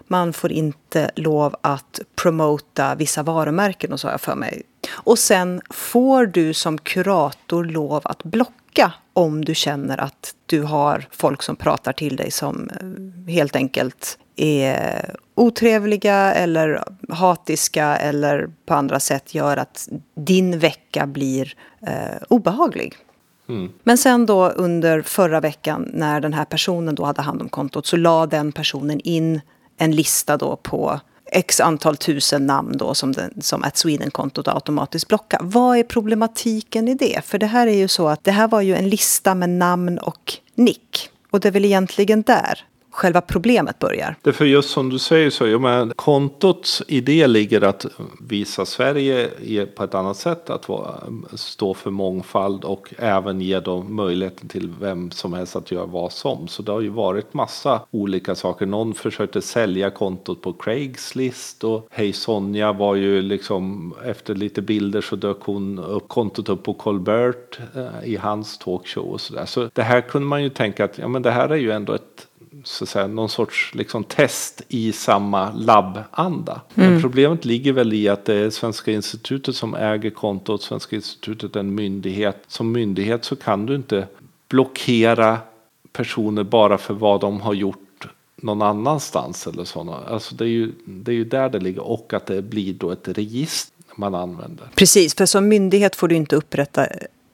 Man 0.07 0.33
får 0.33 0.51
inte 0.51 1.11
lov 1.15 1.55
att 1.61 1.99
promota 2.15 2.95
vissa 2.95 3.23
varumärken 3.23 3.93
och 3.93 3.99
så 3.99 4.07
har 4.07 4.11
jag 4.11 4.21
för 4.21 4.35
mig. 4.35 4.61
Och 4.89 5.19
sen 5.19 5.61
får 5.69 6.25
du 6.25 6.53
som 6.53 6.77
kurator 6.77 7.65
lov 7.65 8.01
att 8.03 8.23
blocka 8.23 8.53
om 9.13 9.45
du 9.45 9.55
känner 9.55 9.97
att 9.97 10.35
du 10.45 10.61
har 10.61 11.07
folk 11.11 11.43
som 11.43 11.55
pratar 11.55 11.93
till 11.93 12.15
dig 12.15 12.31
som 12.31 12.69
eh, 12.69 13.33
helt 13.33 13.55
enkelt 13.55 14.19
är 14.35 15.15
otrevliga 15.35 16.33
eller 16.33 16.83
hatiska 17.09 17.97
eller 17.97 18.49
på 18.65 18.73
andra 18.73 18.99
sätt 18.99 19.35
gör 19.35 19.57
att 19.57 19.89
din 20.15 20.59
vecka 20.59 21.07
blir 21.07 21.53
eh, 21.81 22.21
obehaglig. 22.29 22.95
Mm. 23.49 23.71
Men 23.83 23.97
sen 23.97 24.25
då 24.25 24.49
under 24.49 25.01
förra 25.01 25.39
veckan 25.39 25.91
när 25.93 26.21
den 26.21 26.33
här 26.33 26.45
personen 26.45 26.95
då 26.95 27.05
hade 27.05 27.21
hand 27.21 27.41
om 27.41 27.49
kontot 27.49 27.85
så 27.85 27.97
la 27.97 28.25
den 28.25 28.51
personen 28.51 28.99
in 28.99 29.41
en 29.77 29.91
lista 29.91 30.37
då 30.37 30.55
på 30.55 30.99
x 31.31 31.59
antal 31.59 31.97
tusen 31.97 32.47
namn 32.47 32.77
då 32.77 32.93
som, 32.93 33.11
den, 33.11 33.41
som 33.41 33.63
att 33.63 33.77
Sweden-kontot 33.77 34.47
automatiskt 34.47 35.07
blockar. 35.07 35.39
Vad 35.43 35.77
är 35.77 35.83
problematiken 35.83 36.87
i 36.87 36.95
det? 36.95 37.25
För 37.25 37.37
det 37.37 37.45
här 37.45 37.67
är 37.67 37.75
ju 37.75 37.87
så 37.87 38.07
att 38.07 38.23
det 38.23 38.31
här 38.31 38.47
var 38.47 38.61
ju 38.61 38.75
en 38.75 38.89
lista 38.89 39.35
med 39.35 39.49
namn 39.49 39.97
och 39.97 40.33
nick. 40.55 41.09
Och 41.31 41.39
det 41.39 41.47
är 41.47 41.51
väl 41.51 41.65
egentligen 41.65 42.21
där 42.21 42.63
själva 42.97 43.21
problemet 43.21 43.79
börjar. 43.79 44.15
Det 44.21 44.33
för 44.33 44.45
just 44.45 44.69
som 44.69 44.89
du 44.89 44.99
säger 44.99 45.29
så, 45.29 45.47
ja, 45.47 45.59
men 45.59 45.93
kontots 45.95 46.83
idé 46.87 47.27
ligger 47.27 47.61
att 47.61 47.85
visa 48.29 48.65
Sverige 48.65 49.65
på 49.75 49.83
ett 49.83 49.95
annat 49.95 50.17
sätt, 50.17 50.49
att 50.49 50.69
stå 51.33 51.73
för 51.73 51.91
mångfald 51.91 52.63
och 52.63 52.93
även 52.97 53.41
ge 53.41 53.59
dem 53.59 53.95
möjligheten 53.95 54.47
till 54.47 54.73
vem 54.79 55.11
som 55.11 55.33
helst 55.33 55.55
att 55.55 55.71
göra 55.71 55.85
vad 55.85 56.11
som. 56.11 56.47
Så 56.47 56.61
det 56.61 56.71
har 56.71 56.81
ju 56.81 56.89
varit 56.89 57.33
massa 57.33 57.81
olika 57.91 58.35
saker. 58.35 58.65
Någon 58.65 58.93
försökte 58.93 59.41
sälja 59.41 59.89
kontot 59.89 60.41
på 60.41 60.53
Craigslist 60.53 61.63
och 61.63 61.87
Hej 61.91 62.13
Sonja 62.13 62.73
var 62.73 62.95
ju 62.95 63.21
liksom 63.21 63.93
efter 64.05 64.35
lite 64.35 64.61
bilder 64.61 65.01
så 65.01 65.15
dök 65.15 65.41
hon 65.41 65.79
upp 65.79 66.07
kontot 66.07 66.49
upp 66.49 66.63
på 66.63 66.73
Colbert 66.73 67.59
eh, 67.75 68.09
i 68.09 68.15
hans 68.15 68.57
talkshow 68.57 69.05
och 69.05 69.21
sådär. 69.21 69.45
Så 69.45 69.69
det 69.73 69.83
här 69.83 70.01
kunde 70.01 70.27
man 70.27 70.43
ju 70.43 70.49
tänka 70.49 70.85
att 70.85 70.97
ja, 70.97 71.07
men 71.07 71.21
det 71.21 71.31
här 71.31 71.49
är 71.49 71.55
ju 71.55 71.71
ändå 71.71 71.93
ett 71.93 72.26
så 72.63 72.83
att 72.83 72.89
säga, 72.89 73.07
någon 73.07 73.29
sorts 73.29 73.71
liksom, 73.75 74.03
test 74.03 74.61
i 74.67 74.91
samma 74.91 75.51
labbanda. 75.51 76.61
Mm. 76.75 76.91
Men 76.91 77.01
problemet 77.01 77.45
ligger 77.45 77.73
väl 77.73 77.93
i 77.93 78.09
att 78.09 78.25
det 78.25 78.33
är 78.33 78.49
Svenska 78.49 78.91
institutet 78.91 79.55
som 79.55 79.75
äger 79.75 80.09
kontot. 80.09 80.63
Svenska 80.63 80.95
institutet 80.95 81.55
är 81.55 81.59
en 81.59 81.75
myndighet. 81.75 82.37
Som 82.47 82.71
myndighet 82.71 83.25
så 83.25 83.35
kan 83.35 83.65
du 83.65 83.75
inte 83.75 84.07
blockera 84.49 85.37
personer 85.91 86.43
bara 86.43 86.77
för 86.77 86.93
vad 86.93 87.21
de 87.21 87.41
har 87.41 87.53
gjort 87.53 88.07
någon 88.41 88.61
annanstans 88.61 89.47
eller 89.47 89.63
sådana. 89.63 89.97
Alltså 90.07 90.35
det 90.35 90.43
är 90.43 90.49
ju, 90.49 90.71
det 90.85 91.11
är 91.11 91.15
ju 91.15 91.25
där 91.25 91.49
det 91.49 91.59
ligger 91.59 91.81
och 91.81 92.13
att 92.13 92.25
det 92.25 92.41
blir 92.41 92.73
då 92.73 92.91
ett 92.91 93.07
register 93.07 93.73
man 93.95 94.15
använder. 94.15 94.69
Precis, 94.75 95.15
för 95.15 95.25
som 95.25 95.47
myndighet 95.47 95.95
får 95.95 96.07
du 96.07 96.15
inte 96.15 96.35
upprätta 96.35 96.87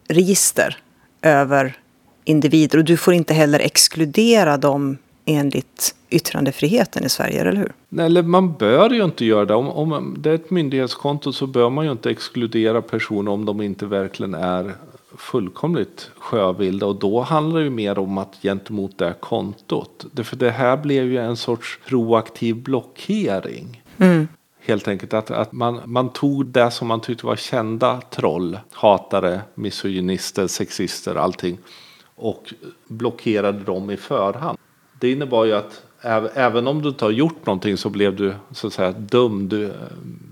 register 0.07 0.77
över 1.21 1.77
individer 2.23 2.77
och 2.77 2.85
du 2.85 2.97
får 2.97 3.13
inte 3.13 3.33
heller 3.33 3.59
exkludera 3.59 4.57
dem 4.57 4.97
enligt 5.25 5.95
yttrandefriheten 6.09 7.05
i 7.05 7.09
Sverige, 7.09 7.41
eller 7.41 7.55
hur? 7.55 7.73
Nej, 7.89 8.05
eller 8.05 8.23
man 8.23 8.53
bör 8.53 8.89
ju 8.89 9.03
inte 9.03 9.25
göra 9.25 9.45
det. 9.45 9.55
Om, 9.55 9.69
om 9.69 10.15
det 10.19 10.29
är 10.29 10.33
ett 10.33 10.49
myndighetskonto 10.49 11.33
så 11.33 11.47
bör 11.47 11.69
man 11.69 11.85
ju 11.85 11.91
inte 11.91 12.09
exkludera 12.09 12.81
personer 12.81 13.31
om 13.31 13.45
de 13.45 13.61
inte 13.61 13.85
verkligen 13.85 14.33
är 14.33 14.73
fullkomligt 15.17 16.11
sjövilda. 16.17 16.85
Och 16.85 16.95
då 16.95 17.21
handlar 17.21 17.59
det 17.59 17.63
ju 17.63 17.69
mer 17.69 17.99
om 17.99 18.17
att 18.17 18.35
gentemot 18.41 18.97
det 18.97 19.13
kontot. 19.19 20.05
För 20.23 20.35
det 20.35 20.51
här 20.51 20.77
blev 20.77 21.05
ju 21.05 21.17
en 21.17 21.37
sorts 21.37 21.79
proaktiv 21.87 22.55
blockering. 22.55 23.83
Mm. 23.97 24.27
Helt 24.59 24.87
enkelt 24.87 25.13
att, 25.13 25.31
att 25.31 25.51
man, 25.51 25.81
man 25.85 26.09
tog 26.09 26.45
det 26.45 26.71
som 26.71 26.87
man 26.87 27.01
tyckte 27.01 27.25
var 27.25 27.35
kända 27.35 28.01
troll, 28.01 28.59
hatare, 28.71 29.41
misogynister, 29.55 30.47
sexister, 30.47 31.15
allting. 31.15 31.57
Och 32.15 32.53
blockerade 32.87 33.59
dem 33.59 33.89
i 33.89 33.97
förhand 33.97 34.57
det 35.03 35.11
innebar 35.11 35.45
ju 35.45 35.53
att 35.53 35.81
även 36.33 36.67
om 36.67 36.81
du 36.81 36.89
inte 36.89 37.05
har 37.05 37.11
gjort 37.11 37.45
någonting 37.45 37.77
så 37.77 37.89
blev 37.89 38.15
du 38.15 38.33
så 38.51 38.67
att 38.67 38.73
säga 38.73 38.91
dömd 38.91 39.53
eh, 39.53 39.69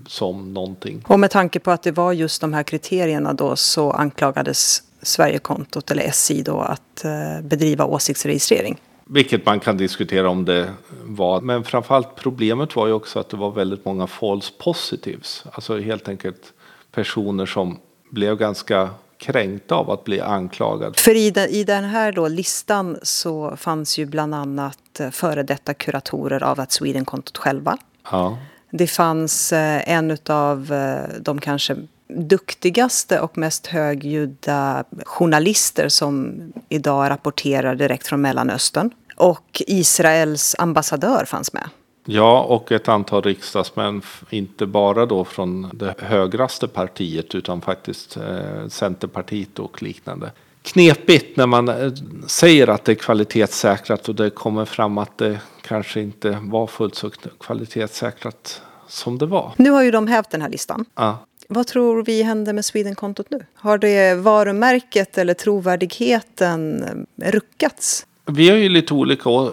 som 0.06 0.54
någonting. 0.54 1.04
Och 1.06 1.20
med 1.20 1.30
tanke 1.30 1.60
på 1.60 1.70
att 1.70 1.82
det 1.82 1.92
var 1.92 2.12
just 2.12 2.40
de 2.40 2.52
här 2.52 2.62
kriterierna 2.62 3.32
då 3.32 3.56
så 3.56 3.90
anklagades 3.90 4.82
Sverigekontot 5.02 5.90
eller 5.90 6.10
SI 6.10 6.42
då 6.42 6.60
att 6.60 7.04
eh, 7.04 7.42
bedriva 7.42 7.84
åsiktsregistrering. 7.84 8.80
Vilket 9.04 9.46
man 9.46 9.60
kan 9.60 9.76
diskutera 9.76 10.30
om 10.30 10.44
det 10.44 10.70
var. 11.04 11.40
Men 11.40 11.64
framförallt 11.64 12.16
problemet 12.16 12.76
var 12.76 12.86
ju 12.86 12.92
också 12.92 13.18
att 13.18 13.28
det 13.28 13.36
var 13.36 13.50
väldigt 13.50 13.84
många 13.84 14.06
false 14.06 14.52
positives. 14.58 15.44
Alltså 15.52 15.78
helt 15.78 16.08
enkelt 16.08 16.52
personer 16.92 17.46
som 17.46 17.78
blev 18.10 18.36
ganska 18.36 18.90
kränkt 19.22 19.72
av 19.72 19.90
att 19.90 20.04
bli 20.04 20.20
anklagad. 20.20 20.96
För 20.96 21.16
i, 21.16 21.30
den, 21.30 21.48
i 21.48 21.64
den 21.64 21.84
här 21.84 22.12
då 22.12 22.28
listan 22.28 22.98
så 23.02 23.56
fanns 23.56 23.98
ju 23.98 24.06
bland 24.06 24.34
annat 24.34 25.00
eh, 25.00 25.10
före 25.10 25.42
detta 25.42 25.74
kuratorer 25.74 26.42
av 26.42 26.60
att 26.60 26.72
Sweden-kontot 26.72 27.38
själva. 27.38 27.76
Ja. 28.10 28.38
Det 28.70 28.86
fanns 28.86 29.52
eh, 29.52 29.90
en 29.90 30.16
av 30.28 30.72
eh, 30.72 31.20
de 31.20 31.40
kanske 31.40 31.76
duktigaste 32.08 33.20
och 33.20 33.38
mest 33.38 33.66
högljudda 33.66 34.84
journalister 35.04 35.88
som 35.88 36.34
idag 36.68 37.10
rapporterar 37.10 37.74
direkt 37.74 38.06
från 38.06 38.20
Mellanöstern. 38.20 38.90
Och 39.16 39.62
Israels 39.66 40.56
ambassadör 40.58 41.24
fanns 41.24 41.52
med. 41.52 41.68
Ja, 42.04 42.42
och 42.42 42.72
ett 42.72 42.88
antal 42.88 43.22
riksdagsmän, 43.22 44.02
inte 44.30 44.66
bara 44.66 45.06
då 45.06 45.24
från 45.24 45.70
det 45.72 45.94
högraste 45.98 46.68
partiet 46.68 47.34
utan 47.34 47.60
faktiskt 47.60 48.16
eh, 48.16 48.68
Centerpartiet 48.68 49.58
och 49.58 49.82
liknande. 49.82 50.32
Knepigt 50.62 51.36
när 51.36 51.46
man 51.46 51.68
eh, 51.68 51.92
säger 52.26 52.68
att 52.68 52.84
det 52.84 52.92
är 52.92 52.96
kvalitetssäkrat 52.96 54.08
och 54.08 54.14
det 54.14 54.30
kommer 54.30 54.64
fram 54.64 54.98
att 54.98 55.18
det 55.18 55.40
kanske 55.62 56.00
inte 56.00 56.38
var 56.42 56.66
fullt 56.66 56.94
så 56.94 57.10
kvalitetssäkrat 57.40 58.62
som 58.88 59.18
det 59.18 59.26
var. 59.26 59.52
Nu 59.56 59.70
har 59.70 59.82
ju 59.82 59.90
de 59.90 60.06
hävt 60.06 60.30
den 60.30 60.42
här 60.42 60.48
listan. 60.48 60.84
Ja. 60.94 61.18
Vad 61.48 61.66
tror 61.66 62.04
vi 62.04 62.22
händer 62.22 62.52
med 62.52 62.64
Sweden-kontot 62.64 63.30
nu? 63.30 63.46
Har 63.54 63.78
det 63.78 64.14
varumärket 64.14 65.18
eller 65.18 65.34
trovärdigheten 65.34 66.84
ruckats? 67.16 68.06
Vi 68.26 68.50
har 68.50 68.56
ju 68.56 68.68
lite 68.68 68.94
olika 68.94 69.30
uh, 69.30 69.50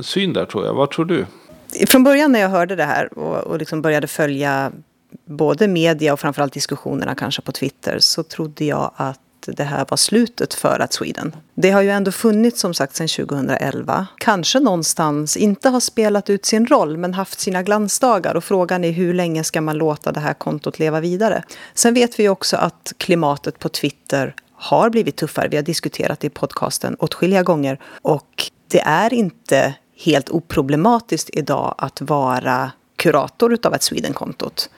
syn 0.00 0.32
där 0.32 0.46
tror 0.46 0.66
jag. 0.66 0.74
Vad 0.74 0.90
tror 0.90 1.04
du? 1.04 1.26
Från 1.86 2.04
början 2.04 2.32
när 2.32 2.40
jag 2.40 2.48
hörde 2.48 2.76
det 2.76 2.84
här 2.84 3.18
och, 3.18 3.36
och 3.36 3.58
liksom 3.58 3.82
började 3.82 4.06
följa 4.06 4.72
både 5.24 5.68
media 5.68 6.12
och 6.12 6.20
framförallt 6.20 6.52
diskussionerna 6.52 7.14
kanske 7.14 7.42
på 7.42 7.52
Twitter 7.52 7.98
så 7.98 8.22
trodde 8.22 8.64
jag 8.64 8.90
att 8.96 9.20
det 9.46 9.64
här 9.64 9.86
var 9.88 9.96
slutet 9.96 10.54
för 10.54 10.80
att 10.80 10.92
Sweden. 10.92 11.36
Det 11.54 11.70
har 11.70 11.82
ju 11.82 11.90
ändå 11.90 12.12
funnits 12.12 12.60
som 12.60 12.74
sagt 12.74 12.96
sedan 12.96 13.08
2011. 13.08 14.06
Kanske 14.18 14.60
någonstans 14.60 15.36
inte 15.36 15.68
har 15.68 15.80
spelat 15.80 16.30
ut 16.30 16.46
sin 16.46 16.66
roll 16.66 16.96
men 16.96 17.14
haft 17.14 17.40
sina 17.40 17.62
glansdagar 17.62 18.34
och 18.34 18.44
frågan 18.44 18.84
är 18.84 18.90
hur 18.90 19.14
länge 19.14 19.44
ska 19.44 19.60
man 19.60 19.78
låta 19.78 20.12
det 20.12 20.20
här 20.20 20.34
kontot 20.34 20.78
leva 20.78 21.00
vidare. 21.00 21.44
Sen 21.74 21.94
vet 21.94 22.18
vi 22.18 22.28
också 22.28 22.56
att 22.56 22.92
klimatet 22.96 23.58
på 23.58 23.68
Twitter 23.68 24.34
har 24.54 24.90
blivit 24.90 25.16
tuffare. 25.16 25.48
Vi 25.48 25.56
har 25.56 25.64
diskuterat 25.64 26.20
det 26.20 26.26
i 26.26 26.30
podcasten 26.30 26.94
åtskilliga 26.94 27.42
gånger 27.42 27.80
och 28.02 28.50
det 28.68 28.80
är 28.80 29.14
inte 29.14 29.74
helt 29.96 30.30
oproblematiskt 30.30 31.30
idag 31.32 31.74
att 31.78 32.00
vara 32.00 32.72
kurator 32.96 33.52
utav 33.52 33.74
ett 33.74 33.82
Sweden-kontot. 33.82 34.70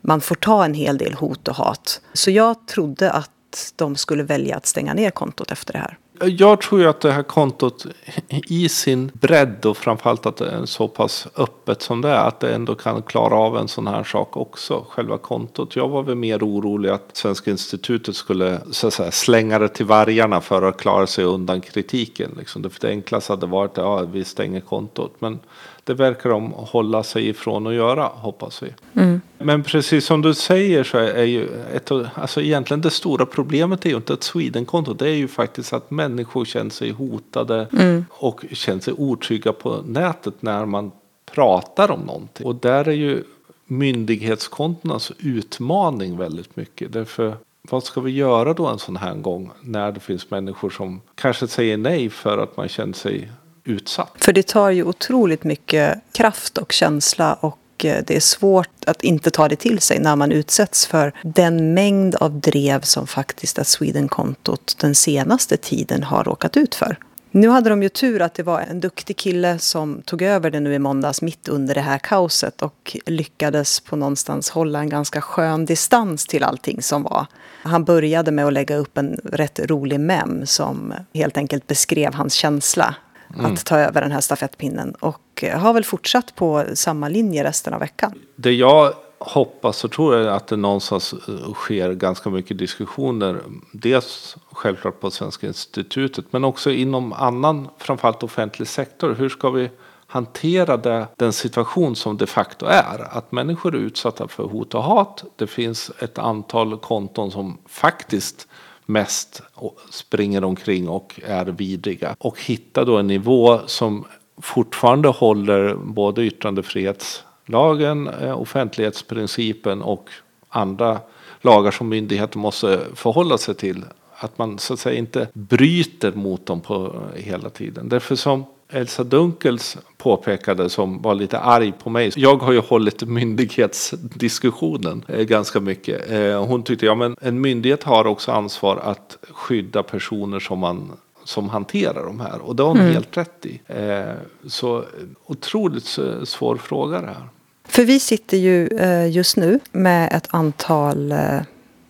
Man 0.00 0.20
får 0.20 0.34
ta 0.34 0.64
en 0.64 0.74
hel 0.74 0.98
del 0.98 1.14
hot 1.14 1.48
och 1.48 1.56
hat. 1.56 2.00
Så 2.12 2.30
jag 2.30 2.66
trodde 2.66 3.10
att 3.10 3.72
de 3.76 3.96
skulle 3.96 4.22
välja 4.22 4.56
att 4.56 4.66
stänga 4.66 4.94
ner 4.94 5.10
kontot 5.10 5.50
efter 5.50 5.72
det 5.72 5.78
här. 5.78 5.98
Jag 6.20 6.60
tror 6.60 6.80
ju 6.80 6.86
att 6.86 7.00
det 7.00 7.12
här 7.12 7.22
kontot 7.22 7.86
i 8.28 8.68
sin 8.68 9.10
bredd 9.14 9.66
och 9.66 9.76
framförallt 9.76 10.26
att 10.26 10.36
det 10.36 10.50
är 10.50 10.66
så 10.66 10.88
pass 10.88 11.26
öppet 11.36 11.82
som 11.82 12.00
det 12.00 12.08
är. 12.08 12.28
Att 12.28 12.40
det 12.40 12.54
ändå 12.54 12.74
kan 12.74 13.02
klara 13.02 13.34
av 13.34 13.56
en 13.56 13.68
sån 13.68 13.86
här 13.86 14.04
sak 14.04 14.36
också. 14.36 14.86
Själva 14.88 15.18
kontot. 15.18 15.76
Jag 15.76 15.88
var 15.88 16.02
väl 16.02 16.14
mer 16.14 16.38
orolig 16.42 16.90
att 16.90 17.10
Svenska 17.12 17.50
institutet 17.50 18.16
skulle 18.16 18.60
så 18.70 18.86
att 18.86 18.92
säga, 18.92 19.10
slänga 19.10 19.58
det 19.58 19.68
till 19.68 19.86
vargarna 19.86 20.40
för 20.40 20.62
att 20.62 20.76
klara 20.76 21.06
sig 21.06 21.24
undan 21.24 21.60
kritiken. 21.60 22.30
Liksom. 22.38 22.62
Det 22.62 22.84
enklaste 22.84 23.32
hade 23.32 23.46
varit 23.46 23.70
att 23.70 23.84
ja, 23.84 24.00
vi 24.12 24.24
stänger 24.24 24.60
kontot. 24.60 25.14
Men 25.18 25.38
det 25.84 25.94
verkar 25.94 26.30
de 26.30 26.52
hålla 26.52 27.02
sig 27.02 27.28
ifrån 27.28 27.66
att 27.66 27.74
göra, 27.74 28.04
hoppas 28.04 28.62
vi. 28.62 29.00
Mm. 29.00 29.20
Men 29.38 29.62
precis 29.62 30.04
som 30.04 30.22
du 30.22 30.34
säger 30.34 30.84
så 30.84 30.98
är 30.98 31.24
ju 31.24 31.48
ett, 31.74 31.90
alltså 32.14 32.40
egentligen 32.40 32.80
det 32.80 32.90
stora 32.90 33.26
problemet 33.26 33.86
är 33.86 33.90
ju 33.90 33.96
inte 33.96 34.12
ett 34.12 34.22
Sweden-konto. 34.22 34.94
Det 34.94 35.08
är 35.08 35.14
ju 35.14 35.28
faktiskt 35.28 35.72
att 35.72 35.90
människor 36.02 36.44
känner 36.44 36.70
sig 36.70 36.90
hotade 36.90 37.68
mm. 37.72 38.04
och 38.10 38.44
känner 38.52 38.80
sig 38.80 38.94
otrygga 38.96 39.52
på 39.52 39.82
nätet 39.86 40.34
när 40.42 40.66
man 40.66 40.90
pratar 41.34 41.90
om 41.90 42.00
någonting. 42.00 42.46
Och 42.46 42.54
där 42.54 42.88
är 42.88 42.92
ju 42.92 43.24
myndighetskontornas 43.66 45.12
utmaning 45.18 46.16
väldigt 46.16 46.56
mycket. 46.56 46.92
Därför 46.92 47.36
vad 47.70 47.84
ska 47.84 48.00
vi 48.00 48.10
göra 48.10 48.54
då 48.54 48.66
en 48.66 48.78
sån 48.78 48.96
här 48.96 49.14
gång 49.14 49.50
när 49.60 49.92
det 49.92 50.00
finns 50.00 50.30
människor 50.30 50.70
som 50.70 51.00
kanske 51.14 51.48
säger 51.48 51.76
nej 51.76 52.10
för 52.10 52.38
att 52.38 52.56
man 52.56 52.68
känner 52.68 52.92
sig 52.92 53.32
utsatt. 53.64 54.12
För 54.16 54.32
det 54.32 54.46
tar 54.46 54.70
ju 54.70 54.84
otroligt 54.84 55.44
mycket 55.44 55.98
kraft 56.12 56.58
och 56.58 56.72
känsla 56.72 57.34
och 57.34 57.58
Eh, 57.84 58.04
det 58.06 58.16
är 58.16 58.20
svårt 58.20 58.84
att 58.86 59.02
inte 59.02 59.30
ta 59.30 59.48
det 59.48 59.56
till 59.56 59.78
sig 59.78 59.98
när 59.98 60.16
man 60.16 60.32
utsätts 60.32 60.86
för 60.86 61.12
den 61.22 61.74
mängd 61.74 62.14
av 62.14 62.40
drev 62.40 62.80
som 62.80 63.06
faktiskt 63.06 63.58
att 63.58 63.66
Sweden-kontot 63.66 64.76
den 64.80 64.94
senaste 64.94 65.56
tiden 65.56 66.02
har 66.02 66.24
råkat 66.24 66.56
ut 66.56 66.74
för. 66.74 66.96
Nu 67.34 67.48
hade 67.48 67.70
de 67.70 67.82
ju 67.82 67.88
tur 67.88 68.22
att 68.22 68.34
det 68.34 68.42
var 68.42 68.60
en 68.60 68.80
duktig 68.80 69.16
kille 69.16 69.58
som 69.58 70.02
tog 70.02 70.22
över 70.22 70.50
det 70.50 70.60
nu 70.60 70.74
i 70.74 70.78
måndags 70.78 71.22
mitt 71.22 71.48
under 71.48 71.74
det 71.74 71.80
här 71.80 71.98
kaoset 71.98 72.62
och 72.62 72.96
lyckades 73.06 73.80
på 73.80 73.96
någonstans 73.96 74.50
hålla 74.50 74.78
en 74.78 74.88
ganska 74.88 75.20
skön 75.20 75.64
distans 75.64 76.26
till 76.26 76.44
allting 76.44 76.82
som 76.82 77.02
var. 77.02 77.26
Han 77.62 77.84
började 77.84 78.30
med 78.30 78.46
att 78.46 78.52
lägga 78.52 78.76
upp 78.76 78.98
en 78.98 79.20
rätt 79.24 79.60
rolig 79.60 80.00
mem 80.00 80.46
som 80.46 80.94
helt 81.14 81.36
enkelt 81.36 81.66
beskrev 81.66 82.14
hans 82.14 82.34
känsla 82.34 82.94
mm. 83.38 83.52
att 83.52 83.64
ta 83.66 83.78
över 83.78 84.00
den 84.00 84.12
här 84.12 84.20
stafettpinnen. 84.20 84.94
Och 85.00 85.44
har 85.54 85.72
väl 85.72 85.84
fortsatt 85.84 86.34
på 86.34 86.64
samma 86.74 87.08
linje 87.08 87.44
resten 87.44 87.74
av 87.74 87.80
veckan. 87.80 88.18
Det 88.36 88.52
jag 88.52 88.92
hoppas 89.18 89.84
och 89.84 89.92
tror 89.92 90.14
är 90.14 90.28
att 90.28 90.46
det 90.46 90.56
någonstans 90.56 91.14
eh, 91.28 91.52
sker 91.52 91.92
ganska 91.92 92.30
mycket 92.30 92.58
diskussioner. 92.58 93.40
Dels 93.72 94.36
självklart 94.52 95.00
på 95.00 95.10
Svenska 95.10 95.46
institutet 95.46 96.24
men 96.30 96.44
också 96.44 96.70
inom 96.70 97.12
annan, 97.12 97.68
framförallt 97.78 98.22
offentlig 98.22 98.68
sektor. 98.68 99.14
Hur 99.14 99.28
ska 99.28 99.50
vi 99.50 99.70
hantera 100.12 100.76
det, 100.76 101.06
den 101.16 101.32
situation 101.32 101.96
som 101.96 102.16
de 102.16 102.26
facto 102.26 102.66
är. 102.66 103.16
Att 103.16 103.32
människor 103.32 103.74
är 103.74 103.78
utsatta 103.78 104.28
för 104.28 104.42
hot 104.42 104.74
och 104.74 104.82
hat. 104.82 105.24
Det 105.36 105.46
finns 105.46 105.90
ett 105.98 106.18
antal 106.18 106.78
konton 106.78 107.30
som 107.30 107.58
faktiskt 107.66 108.48
mest 108.86 109.42
springer 109.90 110.44
omkring 110.44 110.88
och 110.88 111.20
är 111.24 111.44
vidriga. 111.44 112.16
Och 112.18 112.40
hitta 112.42 112.84
då 112.84 112.98
en 112.98 113.06
nivå 113.06 113.60
som 113.66 114.04
fortfarande 114.40 115.08
håller 115.08 115.74
både 115.74 116.22
yttrandefrihetslagen, 116.22 118.08
eh, 118.08 118.40
offentlighetsprincipen 118.40 119.82
och 119.82 120.10
andra 120.48 121.00
lagar 121.40 121.70
som 121.70 121.88
myndigheter 121.88 122.38
måste 122.38 122.80
förhålla 122.94 123.38
sig 123.38 123.54
till. 123.54 123.84
Att 124.14 124.38
man 124.38 124.58
så 124.58 124.74
att 124.74 124.80
säga 124.80 124.98
inte 124.98 125.28
bryter 125.32 126.12
mot 126.12 126.46
dem 126.46 126.60
på 126.60 127.02
hela 127.16 127.50
tiden. 127.50 127.88
Därför 127.88 128.16
som 128.16 128.44
Elsa 128.72 129.04
Dunkels 129.04 129.76
påpekade 129.96 130.70
som 130.70 131.02
var 131.02 131.14
lite 131.14 131.38
arg 131.38 131.72
på 131.72 131.90
mig. 131.90 132.12
Jag 132.16 132.36
har 132.36 132.52
ju 132.52 132.60
hållit 132.60 133.02
myndighetsdiskussionen 133.02 135.04
eh, 135.08 135.20
ganska 135.20 135.60
mycket. 135.60 136.10
Eh, 136.10 136.44
hon 136.44 136.62
tyckte 136.62 136.86
ja 136.86 136.94
men 136.94 137.16
en 137.20 137.40
myndighet 137.40 137.82
har 137.82 138.06
också 138.06 138.32
ansvar 138.32 138.76
att 138.76 139.18
skydda 139.30 139.82
personer 139.82 140.40
som 140.40 140.58
man 140.58 140.92
som 141.24 141.48
hanterar 141.48 142.04
de 142.04 142.20
här. 142.20 142.40
Och 142.40 142.56
det 142.56 142.62
har 142.62 142.68
hon 142.68 142.80
mm. 142.80 142.92
helt 142.92 143.16
rätt 143.16 143.46
i. 143.46 143.60
Eh, 143.66 144.02
så 144.46 144.84
otroligt 145.26 145.98
svår 146.24 146.56
fråga 146.56 147.00
det 147.00 147.06
här. 147.06 147.28
För 147.64 147.84
vi 147.84 148.00
sitter 148.00 148.36
ju 148.36 148.68
just 149.10 149.36
nu 149.36 149.60
med 149.72 150.12
ett 150.12 150.26
antal 150.30 151.14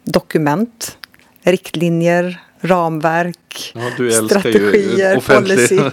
dokument, 0.05 0.99
riktlinjer, 1.43 2.41
ramverk, 2.63 3.73
ja, 3.75 4.13
strategier, 4.29 5.21
policy. 5.21 5.81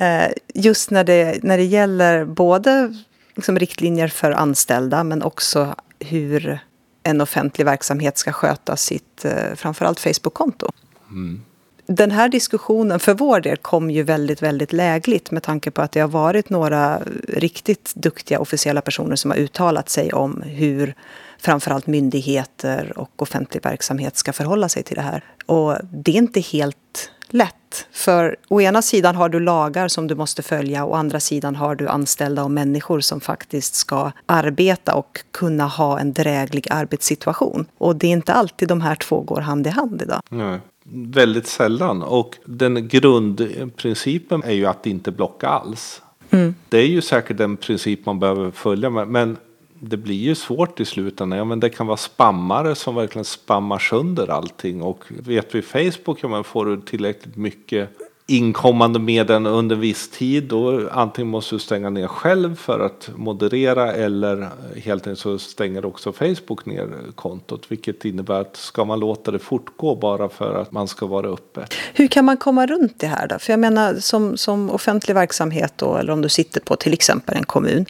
Eh, 0.00 0.30
just 0.54 0.90
när 0.90 1.04
det, 1.04 1.42
när 1.42 1.58
det 1.58 1.64
gäller 1.64 2.24
både 2.24 2.94
liksom 3.36 3.58
riktlinjer 3.58 4.08
för 4.08 4.30
anställda 4.30 5.04
men 5.04 5.22
också 5.22 5.74
hur 5.98 6.58
en 7.02 7.20
offentlig 7.20 7.64
verksamhet 7.64 8.18
ska 8.18 8.32
sköta 8.32 8.76
sitt 8.76 9.24
eh, 9.24 9.54
framförallt 9.54 10.00
Facebook-konto. 10.00 10.72
Mm. 11.10 11.42
Den 11.90 12.10
här 12.10 12.28
diskussionen 12.28 13.00
för 13.00 13.14
vår 13.14 13.40
del 13.40 13.56
kom 13.56 13.90
ju 13.90 14.02
väldigt, 14.02 14.42
väldigt 14.42 14.72
lägligt 14.72 15.30
med 15.30 15.42
tanke 15.42 15.70
på 15.70 15.82
att 15.82 15.92
det 15.92 16.00
har 16.00 16.08
varit 16.08 16.50
några 16.50 17.00
riktigt 17.28 17.92
duktiga 17.94 18.40
officiella 18.40 18.80
personer 18.80 19.16
som 19.16 19.30
har 19.30 19.38
uttalat 19.38 19.88
sig 19.88 20.12
om 20.12 20.42
hur 20.42 20.94
framförallt 21.38 21.86
myndigheter 21.86 22.92
och 22.96 23.22
offentlig 23.22 23.64
verksamhet 23.64 24.16
ska 24.16 24.32
förhålla 24.32 24.68
sig 24.68 24.82
till 24.82 24.96
det 24.96 25.02
här. 25.02 25.24
Och 25.46 25.76
det 25.92 26.10
är 26.10 26.16
inte 26.16 26.40
helt 26.40 27.10
lätt. 27.28 27.86
För 27.92 28.36
å 28.48 28.60
ena 28.60 28.82
sidan 28.82 29.16
har 29.16 29.28
du 29.28 29.40
lagar 29.40 29.88
som 29.88 30.06
du 30.06 30.14
måste 30.14 30.42
följa 30.42 30.84
och 30.84 30.92
å 30.92 30.94
andra 30.94 31.20
sidan 31.20 31.56
har 31.56 31.74
du 31.74 31.88
anställda 31.88 32.44
och 32.44 32.50
människor 32.50 33.00
som 33.00 33.20
faktiskt 33.20 33.74
ska 33.74 34.12
arbeta 34.26 34.94
och 34.94 35.24
kunna 35.30 35.66
ha 35.66 35.98
en 35.98 36.12
dräglig 36.12 36.66
arbetssituation. 36.70 37.66
Och 37.78 37.96
det 37.96 38.06
är 38.06 38.12
inte 38.12 38.32
alltid 38.32 38.68
de 38.68 38.80
här 38.80 38.94
två 38.94 39.20
går 39.20 39.40
hand 39.40 39.66
i 39.66 39.70
hand 39.70 40.02
idag. 40.02 40.20
Nej. 40.28 40.60
Väldigt 40.92 41.46
sällan. 41.46 42.02
Och 42.02 42.36
den 42.44 42.88
grundprincipen 42.88 44.42
är 44.42 44.52
ju 44.52 44.66
att 44.66 44.86
inte 44.86 45.10
blocka 45.10 45.48
alls. 45.48 46.02
Mm. 46.30 46.54
Det 46.68 46.78
är 46.78 46.86
ju 46.86 47.00
säkert 47.00 47.36
den 47.36 47.56
princip 47.56 48.06
man 48.06 48.18
behöver 48.18 48.50
följa. 48.50 48.90
Men 48.90 49.36
det 49.80 49.96
blir 49.96 50.16
ju 50.16 50.34
svårt 50.34 50.80
i 50.80 50.84
slutändan. 50.84 51.38
Ja, 51.38 51.44
men 51.44 51.60
det 51.60 51.70
kan 51.70 51.86
vara 51.86 51.96
spammare 51.96 52.74
som 52.74 52.94
verkligen 52.94 53.24
spammar 53.24 53.78
sönder 53.78 54.30
allting. 54.30 54.82
Och 54.82 55.04
vet 55.08 55.54
vi 55.54 55.62
Facebook, 55.62 56.18
ja, 56.22 56.28
men 56.28 56.44
får 56.44 56.66
du 56.66 56.80
tillräckligt 56.80 57.36
mycket 57.36 57.90
inkommande 58.30 58.98
meddelanden 58.98 59.52
under 59.52 59.76
viss 59.76 60.10
tid. 60.10 60.44
Då 60.44 60.88
antingen 60.92 61.28
måste 61.28 61.54
du 61.54 61.58
stänga 61.58 61.90
ner 61.90 62.06
själv 62.06 62.56
för 62.56 62.80
att 62.80 63.10
moderera 63.16 63.92
eller 63.92 64.48
helt 64.76 65.06
enkelt 65.06 65.20
så 65.20 65.38
stänger 65.38 65.84
också 65.84 66.12
Facebook 66.12 66.66
ner 66.66 66.88
kontot. 67.14 67.64
Vilket 67.68 68.04
innebär 68.04 68.40
att 68.40 68.56
ska 68.56 68.84
man 68.84 69.00
låta 69.00 69.30
det 69.30 69.38
fortgå 69.38 69.94
bara 69.94 70.28
för 70.28 70.54
att 70.54 70.72
man 70.72 70.88
ska 70.88 71.06
vara 71.06 71.28
uppe. 71.28 71.66
Hur 71.94 72.08
kan 72.08 72.24
man 72.24 72.36
komma 72.36 72.66
runt 72.66 72.94
det 73.00 73.06
här 73.06 73.28
då? 73.28 73.38
För 73.38 73.52
jag 73.52 73.60
menar 73.60 73.94
som, 73.94 74.36
som 74.36 74.70
offentlig 74.70 75.14
verksamhet 75.14 75.72
då, 75.76 75.96
eller 75.96 76.12
om 76.12 76.22
du 76.22 76.28
sitter 76.28 76.60
på 76.60 76.76
till 76.76 76.92
exempel 76.92 77.36
en 77.36 77.44
kommun 77.44 77.86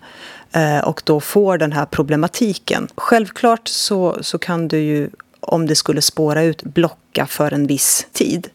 eh, 0.53 0.89
och 0.89 1.03
då 1.05 1.21
får 1.21 1.59
den 1.59 1.73
här 1.73 1.87
problematiken. 1.87 2.89
Självklart 2.97 3.69
så, 3.69 4.17
så 4.21 4.39
kan 4.39 4.69
du 4.69 4.79
ju, 4.79 5.11
om 5.41 5.67
det 5.67 5.75
skulle 5.75 6.03
spåra 6.03 6.43
ut, 6.43 6.63
blocka 6.63 7.27
för 7.27 7.55
en 7.55 7.67
viss 7.67 8.07
tid. 8.13 8.49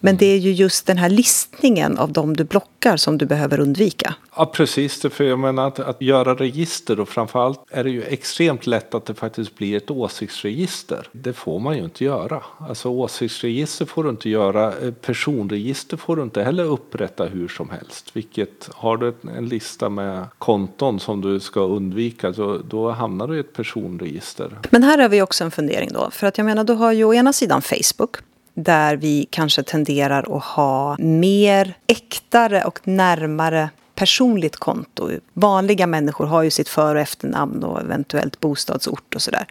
Men 0.00 0.16
det 0.16 0.26
är 0.26 0.38
ju 0.38 0.52
just 0.52 0.86
den 0.86 0.98
här 0.98 1.08
listningen 1.08 1.98
av 1.98 2.12
de 2.12 2.36
du 2.36 2.44
blockar 2.44 2.96
som 2.96 3.18
du 3.18 3.26
behöver 3.26 3.60
undvika. 3.60 4.14
Ja, 4.36 4.46
precis. 4.46 5.06
För 5.10 5.24
jag 5.24 5.38
menar 5.38 5.68
att, 5.68 5.78
att 5.78 6.02
göra 6.02 6.34
register 6.34 7.00
och 7.00 7.08
framförallt 7.08 7.60
är 7.70 7.84
det 7.84 7.90
ju 7.90 8.02
extremt 8.02 8.66
lätt 8.66 8.94
att 8.94 9.06
det 9.06 9.14
faktiskt 9.14 9.56
blir 9.56 9.76
ett 9.76 9.90
åsiktsregister. 9.90 11.08
Det 11.12 11.32
får 11.32 11.58
man 11.58 11.76
ju 11.76 11.84
inte 11.84 12.04
göra. 12.04 12.42
Alltså 12.58 12.88
åsiktsregister 12.88 13.84
får 13.84 14.04
du 14.04 14.10
inte 14.10 14.28
göra. 14.28 14.72
Eh, 14.78 14.90
personregister 14.90 15.96
får 15.96 16.16
du 16.16 16.22
inte 16.22 16.42
heller 16.42 16.64
upprätta 16.64 17.24
hur 17.24 17.48
som 17.48 17.70
helst. 17.70 18.10
Vilket 18.12 18.70
har 18.74 18.96
du 18.96 19.14
en 19.36 19.48
lista 19.48 19.88
med 19.88 20.24
konton 20.38 21.00
som 21.00 21.20
du 21.20 21.40
ska 21.40 21.60
undvika 21.60 22.34
så 22.34 22.58
då 22.58 22.90
hamnar 22.90 23.28
du 23.28 23.36
i 23.36 23.40
ett 23.40 23.52
personregister. 23.52 24.58
Men 24.70 24.82
här 24.82 24.98
har 24.98 25.08
vi 25.08 25.22
också 25.22 25.44
en 25.44 25.50
fundering 25.50 25.90
då. 25.92 26.10
För 26.10 26.26
att 26.26 26.38
jag 26.38 26.44
menar, 26.44 26.64
du 26.64 26.72
har 26.72 26.92
ju 26.92 27.04
å 27.04 27.14
ena 27.14 27.32
sidan 27.32 27.62
Facebook 27.62 28.16
där 28.64 28.96
vi 28.96 29.26
kanske 29.30 29.62
tenderar 29.62 30.36
att 30.36 30.44
ha 30.44 30.96
mer 30.98 31.74
äktare 31.86 32.64
och 32.64 32.88
närmare 32.88 33.70
personligt 33.94 34.56
konto. 34.56 35.10
Vanliga 35.32 35.86
människor 35.86 36.26
har 36.26 36.42
ju 36.42 36.50
sitt 36.50 36.68
för 36.68 36.94
och 36.94 37.00
efternamn 37.00 37.64
och 37.64 37.80
eventuellt 37.80 38.40
bostadsort 38.40 39.14
och 39.14 39.22
sådär. 39.22 39.46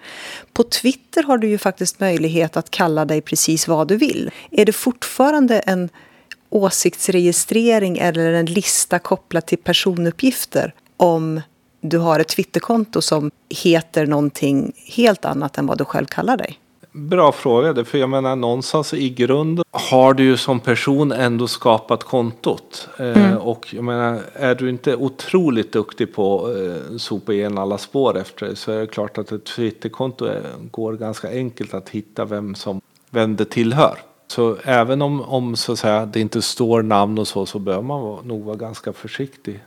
På 0.54 0.64
Twitter 0.64 1.24
har 1.24 1.38
du 1.38 1.48
ju 1.48 1.58
faktiskt 1.58 2.00
möjlighet 2.00 2.58
att 2.58 2.70
kalla 2.70 3.06
dig 3.06 3.22
precis 3.22 3.68
vad 3.68 3.88
du 3.88 3.98
vill. 3.98 4.32
Är 4.52 4.66
det 4.66 4.74
fortfarande 4.74 5.60
en 5.60 5.90
åsiktsregistrering 6.50 7.98
eller 7.98 8.34
en 8.34 8.46
lista 8.46 9.00
kopplad 9.00 9.46
till 9.46 9.58
personuppgifter 9.58 10.74
om 10.98 11.42
du 11.82 11.98
har 11.98 12.20
ett 12.20 12.28
Twitterkonto 12.28 13.02
som 13.02 13.32
heter 13.50 14.06
någonting 14.06 14.74
helt 14.96 15.26
annat 15.26 15.58
än 15.58 15.68
vad 15.68 15.78
du 15.78 15.86
själv 15.86 16.06
kallar 16.06 16.38
dig? 16.38 16.60
Bra 16.98 17.32
fråga. 17.32 17.86
För 17.86 17.98
jag 17.98 18.10
menar 18.10 18.36
någonstans 18.36 18.94
i 18.94 19.10
grunden 19.10 19.66
har 19.72 20.14
du 20.14 20.24
ju 20.24 20.38
som 20.38 20.60
person 20.60 21.12
ändå 21.12 21.48
skapat 21.48 22.04
kontot. 22.04 22.90
Eh, 23.00 23.26
mm. 23.26 23.38
och 23.38 23.74
jag 23.74 23.84
menar 23.84 24.22
är 24.34 24.56
du 24.56 24.70
inte 24.70 24.96
otroligt 24.96 25.72
duktig 25.72 26.14
på 26.14 26.46
att 26.46 26.56
eh, 26.56 26.98
sopa 26.98 27.34
igen 27.34 27.58
alla 27.58 27.78
spår 27.78 28.18
efter 28.18 28.46
dig 28.46 28.56
så 28.56 28.72
är 28.72 28.80
det 28.80 28.88
klart 28.88 29.18
att 29.18 29.32
ett 29.32 29.46
Twitterkonto 29.46 30.30
går 30.72 30.94
ganska 30.94 31.30
enkelt 31.30 31.74
att 31.74 31.90
hitta 31.90 32.26
vem, 32.26 32.56
som, 32.56 32.82
vem 33.10 33.36
det 33.36 33.46
tillhör. 33.46 34.00
Så 34.28 34.58
även 34.64 35.02
om, 35.02 35.22
om 35.22 35.56
så 35.56 35.72
att 35.72 35.80
säga, 35.80 36.06
det 36.06 36.20
inte 36.20 36.42
står 36.42 36.82
namn 36.82 37.20
och 37.20 37.28
så 37.28 37.46
så 37.46 37.60
bör 37.60 37.82
man 37.82 38.28
nog 38.28 38.44
vara 38.44 38.56
ganska 38.56 38.94
försiktig. 38.94 39.64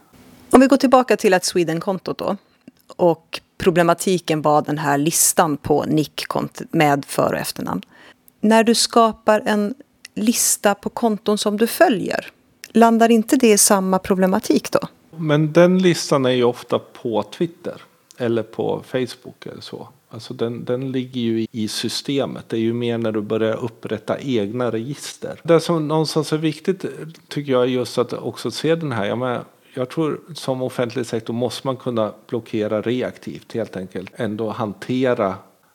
Om 0.51 0.61
vi 0.61 0.67
går 0.67 0.77
tillbaka 0.77 1.17
till 1.17 1.35
ett 1.35 1.45
Sweden-kontot 1.45 2.19
då 2.19 2.37
och 2.97 3.41
problematiken 3.61 4.43
var 4.43 4.63
den 4.63 4.79
här 4.79 4.99
listan 4.99 5.57
på 5.57 5.85
nick 5.85 6.25
med 6.71 7.05
för 7.05 7.33
och 7.33 7.39
efternamn. 7.39 7.83
När 8.41 8.65
du 8.65 8.75
skapar 8.75 9.43
en 9.47 9.75
lista 10.15 10.75
på 10.75 10.89
konton 10.89 11.39
som 11.39 11.57
du 11.57 11.67
följer, 11.67 12.27
landar 12.69 13.11
inte 13.11 13.37
det 13.37 13.53
i 13.53 13.59
samma 13.59 13.99
problematik 13.99 14.71
då? 14.73 14.81
Men 15.17 15.53
den 15.53 15.79
listan 15.79 16.27
är 16.27 16.31
ju 16.31 16.45
ofta 16.45 16.79
på 16.79 17.23
Twitter 17.23 17.75
eller 18.19 18.43
på 18.43 18.83
Facebook 18.87 19.47
eller 19.47 19.61
så. 19.61 19.89
Alltså 20.11 20.35
den, 20.35 20.65
den 20.65 20.93
ligger 20.93 21.21
ju 21.21 21.47
i 21.53 21.69
systemet. 21.69 22.49
Det 22.49 22.57
är 22.57 22.61
ju 22.61 22.73
mer 22.73 22.99
när 22.99 23.13
du 23.13 23.21
börjar 23.21 23.57
upprätta 23.57 24.19
egna 24.21 24.73
register. 24.73 25.41
Det 25.43 25.61
som 25.61 25.89
någonstans 25.89 26.33
är 26.33 26.39
viktigt 26.39 26.85
tycker 27.29 27.53
jag 27.53 27.63
är 27.63 27.67
just 27.67 27.99
att 27.99 28.13
också 28.13 28.51
se 28.51 28.75
den 28.75 28.93
här. 28.93 29.05
Jag 29.05 29.19
menar, 29.19 29.45
jag 29.75 29.89
tror 29.89 30.21
som 30.35 30.63
offentlig 30.63 31.07
sektor 31.07 31.35
måste 31.35 31.67
man 31.67 31.77
kunna 31.77 32.13
blockera 32.27 32.83
reaktivt 32.83 33.53
helt 33.53 33.77
enkelt. 33.77 34.11
Ändå 34.17 34.51
hantera 34.51 35.35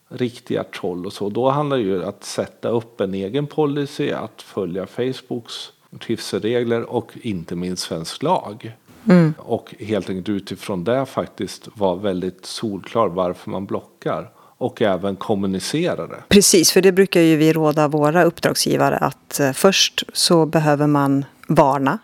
riktiga 0.09 0.63
troll 0.63 1.05
och 1.05 1.13
så. 1.13 1.29
Då 1.29 1.49
handlar 1.49 1.77
det 1.77 1.83
ju 1.83 2.03
om 2.03 2.09
att 2.09 2.23
sätta 2.23 2.69
upp 2.69 3.01
en 3.01 3.13
egen 3.13 3.47
policy, 3.47 4.11
att 4.11 4.41
följa 4.41 4.87
Facebooks 4.87 5.71
trivselregler 5.99 6.81
och 6.81 7.11
inte 7.21 7.55
minst 7.55 7.83
svensk 7.83 8.23
lag. 8.23 8.75
Mm. 9.09 9.33
Och 9.37 9.75
helt 9.79 10.09
enkelt 10.09 10.29
utifrån 10.29 10.83
det 10.83 11.05
faktiskt 11.05 11.67
vara 11.73 11.95
väldigt 11.95 12.45
solklar 12.45 13.07
varför 13.07 13.49
man 13.51 13.65
blockar 13.65 14.31
och 14.57 14.81
även 14.81 15.15
kommunicera 15.15 16.07
det. 16.07 16.23
Precis, 16.27 16.71
för 16.71 16.81
det 16.81 16.91
brukar 16.91 17.21
ju 17.21 17.35
vi 17.35 17.53
råda 17.53 17.87
våra 17.87 18.23
uppdragsgivare 18.23 18.97
att 18.97 19.39
eh, 19.39 19.51
först 19.51 20.03
så 20.13 20.45
behöver 20.45 20.87
man 20.87 21.25
varna 21.47 21.99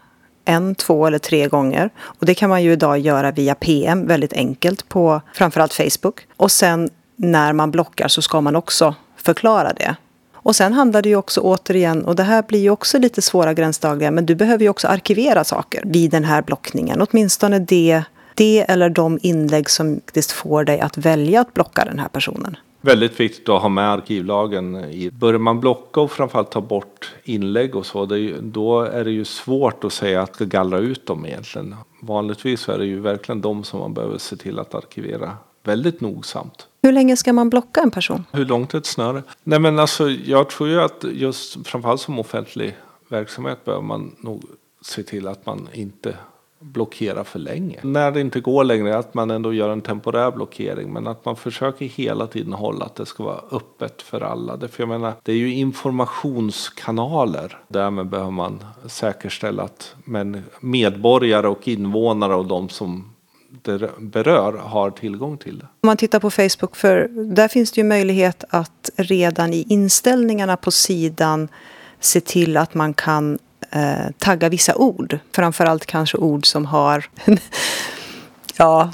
en, 0.51 0.75
två 0.75 1.07
eller 1.07 1.19
tre 1.19 1.47
gånger. 1.47 1.89
Och 1.99 2.25
det 2.25 2.33
kan 2.33 2.49
man 2.49 2.63
ju 2.63 2.71
idag 2.71 2.99
göra 2.99 3.31
via 3.31 3.55
PM 3.55 4.07
väldigt 4.07 4.33
enkelt 4.33 4.89
på 4.89 5.21
framförallt 5.33 5.73
Facebook. 5.73 6.27
Och 6.37 6.51
sen 6.51 6.89
när 7.15 7.53
man 7.53 7.71
blockar 7.71 8.07
så 8.07 8.21
ska 8.21 8.41
man 8.41 8.55
också 8.55 8.95
förklara 9.17 9.73
det. 9.73 9.95
Och 10.43 10.55
sen 10.55 10.73
handlar 10.73 11.01
det 11.01 11.09
ju 11.09 11.15
också 11.15 11.41
återigen, 11.41 12.05
och 12.05 12.15
det 12.15 12.23
här 12.23 12.43
blir 12.43 12.59
ju 12.59 12.69
också 12.69 12.97
lite 12.97 13.21
svåra 13.21 13.53
gränsdagliga, 13.53 14.11
men 14.11 14.25
du 14.25 14.35
behöver 14.35 14.63
ju 14.63 14.69
också 14.69 14.87
arkivera 14.87 15.43
saker 15.43 15.83
vid 15.85 16.11
den 16.11 16.23
här 16.23 16.41
blockningen. 16.41 17.01
Åtminstone 17.09 17.59
det, 17.59 18.03
det 18.35 18.65
eller 18.67 18.89
de 18.89 19.19
inlägg 19.21 19.69
som 19.69 19.95
faktiskt 20.05 20.31
får 20.31 20.63
dig 20.63 20.79
att 20.79 20.97
välja 20.97 21.41
att 21.41 21.53
blocka 21.53 21.85
den 21.85 21.99
här 21.99 22.07
personen. 22.07 22.57
Väldigt 22.81 23.19
viktigt 23.19 23.49
att 23.49 23.61
ha 23.61 23.69
med 23.69 23.91
arkivlagen. 23.91 24.75
I. 24.75 25.11
Börjar 25.11 25.39
man 25.39 25.59
blocka 25.59 26.01
och 26.01 26.11
framförallt 26.11 26.51
ta 26.51 26.61
bort 26.61 27.15
inlägg 27.23 27.75
och 27.75 27.85
så, 27.85 28.15
ju, 28.15 28.41
då 28.41 28.81
är 28.81 29.03
det 29.03 29.11
ju 29.11 29.25
svårt 29.25 29.83
att 29.83 29.93
säga 29.93 30.21
att 30.21 30.39
gallra 30.39 30.79
ut 30.79 31.05
dem 31.05 31.25
egentligen. 31.25 31.75
Vanligtvis 32.01 32.69
är 32.69 32.77
det 32.77 32.85
ju 32.85 32.99
verkligen 32.99 33.41
de 33.41 33.63
som 33.63 33.79
man 33.79 33.93
behöver 33.93 34.17
se 34.17 34.35
till 34.35 34.59
att 34.59 34.75
arkivera 34.75 35.37
väldigt 35.63 36.01
nogsamt. 36.01 36.67
Hur 36.81 36.91
länge 36.91 37.17
ska 37.17 37.33
man 37.33 37.49
blocka 37.49 37.81
en 37.81 37.91
person? 37.91 38.25
Hur 38.31 38.45
långt 38.45 38.73
är 38.73 38.77
ett 38.77 38.85
snöre? 38.85 39.23
Nej 39.43 39.59
men 39.59 39.79
alltså 39.79 40.09
jag 40.09 40.49
tror 40.49 40.69
ju 40.69 40.81
att 40.81 41.05
just 41.11 41.67
framförallt 41.67 42.01
som 42.01 42.19
offentlig 42.19 42.77
verksamhet 43.09 43.65
behöver 43.65 43.83
man 43.83 44.15
nog 44.19 44.43
se 44.81 45.03
till 45.03 45.27
att 45.27 45.45
man 45.45 45.67
inte 45.73 46.15
blockera 46.61 47.23
för 47.23 47.39
länge. 47.39 47.79
När 47.83 48.11
det 48.11 48.21
inte 48.21 48.39
går 48.39 48.63
längre 48.63 48.97
att 48.97 49.13
man 49.13 49.31
ändå 49.31 49.53
gör 49.53 49.69
en 49.69 49.81
temporär 49.81 50.31
blockering 50.31 50.93
men 50.93 51.07
att 51.07 51.25
man 51.25 51.35
försöker 51.35 51.85
hela 51.85 52.27
tiden 52.27 52.53
hålla 52.53 52.85
att 52.85 52.95
det 52.95 53.05
ska 53.05 53.23
vara 53.23 53.41
öppet 53.51 54.01
för 54.01 54.21
alla. 54.21 54.67
För 54.67 54.83
jag 54.83 54.89
menar, 54.89 55.13
det 55.23 55.31
är 55.31 55.37
ju 55.37 55.53
informationskanaler. 55.53 57.57
Därmed 57.67 58.09
behöver 58.09 58.31
man 58.31 58.63
säkerställa 58.85 59.63
att 59.63 59.95
medborgare 60.59 61.47
och 61.47 61.67
invånare 61.67 62.35
och 62.35 62.45
de 62.45 62.69
som 62.69 63.11
det 63.63 63.89
berör 63.99 64.57
har 64.57 64.91
tillgång 64.91 65.37
till 65.37 65.59
det. 65.59 65.65
Om 65.65 65.87
man 65.87 65.97
tittar 65.97 66.19
på 66.19 66.31
Facebook, 66.31 66.75
för 66.75 67.07
där 67.35 67.47
finns 67.47 67.71
det 67.71 67.81
ju 67.81 67.87
möjlighet 67.87 68.43
att 68.49 68.89
redan 68.95 69.53
i 69.53 69.65
inställningarna 69.69 70.57
på 70.57 70.71
sidan 70.71 71.47
se 71.99 72.21
till 72.21 72.57
att 72.57 72.73
man 72.73 72.93
kan 72.93 73.39
eh, 73.71 74.11
tagga 74.17 74.49
vissa 74.49 74.75
ord. 74.75 75.19
Framförallt 75.35 75.85
kanske 75.85 76.17
ord 76.17 76.45
som 76.45 76.65
har... 76.65 77.05
ja, 78.57 78.91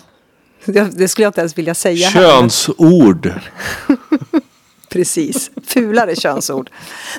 det 0.66 1.08
skulle 1.08 1.24
jag 1.24 1.30
inte 1.30 1.42
ens 1.42 1.58
vilja 1.58 1.76
säga. 1.76 2.10
Könsord. 2.10 3.32
Precis, 4.90 5.52
fulare 5.64 6.16
könsord. 6.16 6.70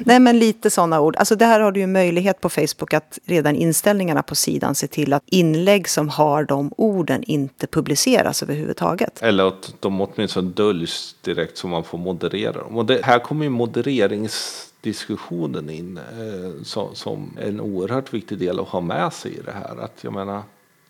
Nej 0.04 0.20
men 0.20 0.38
lite 0.38 0.70
sådana 0.70 1.00
ord. 1.00 1.16
Alltså 1.16 1.36
det 1.36 1.44
här 1.44 1.60
har 1.60 1.72
du 1.72 1.80
ju 1.80 1.86
möjlighet 1.86 2.40
på 2.40 2.48
Facebook 2.48 2.94
att 2.94 3.18
redan 3.24 3.56
inställningarna 3.56 4.22
på 4.22 4.34
sidan 4.34 4.74
se 4.74 4.86
till 4.86 5.12
att 5.12 5.22
inlägg 5.26 5.88
som 5.88 6.08
har 6.08 6.44
de 6.44 6.72
orden 6.76 7.22
inte 7.22 7.66
publiceras 7.66 8.42
överhuvudtaget. 8.42 9.22
Eller 9.22 9.44
att 9.44 9.74
de 9.80 10.00
åtminstone 10.00 10.50
döljs 10.50 11.16
direkt 11.20 11.58
så 11.58 11.68
man 11.68 11.84
får 11.84 11.98
moderera 11.98 12.52
dem. 12.52 12.76
Och 12.76 12.86
det, 12.86 13.04
här 13.04 13.18
kommer 13.18 13.44
ju 13.44 13.50
modererings 13.50 14.64
diskussionen 14.80 15.70
in 15.70 15.96
eh, 15.96 16.62
som, 16.62 16.94
som 16.94 17.36
en 17.40 17.60
oerhört 17.60 18.14
viktig 18.14 18.38
del 18.38 18.60
att 18.60 18.68
ha 18.68 18.80
med 18.80 19.12
sig 19.12 19.32
i 19.32 19.40
det 19.44 19.52
här. 19.52 19.84
Att 19.84 19.98
jag 20.00 20.12
menar, 20.12 20.42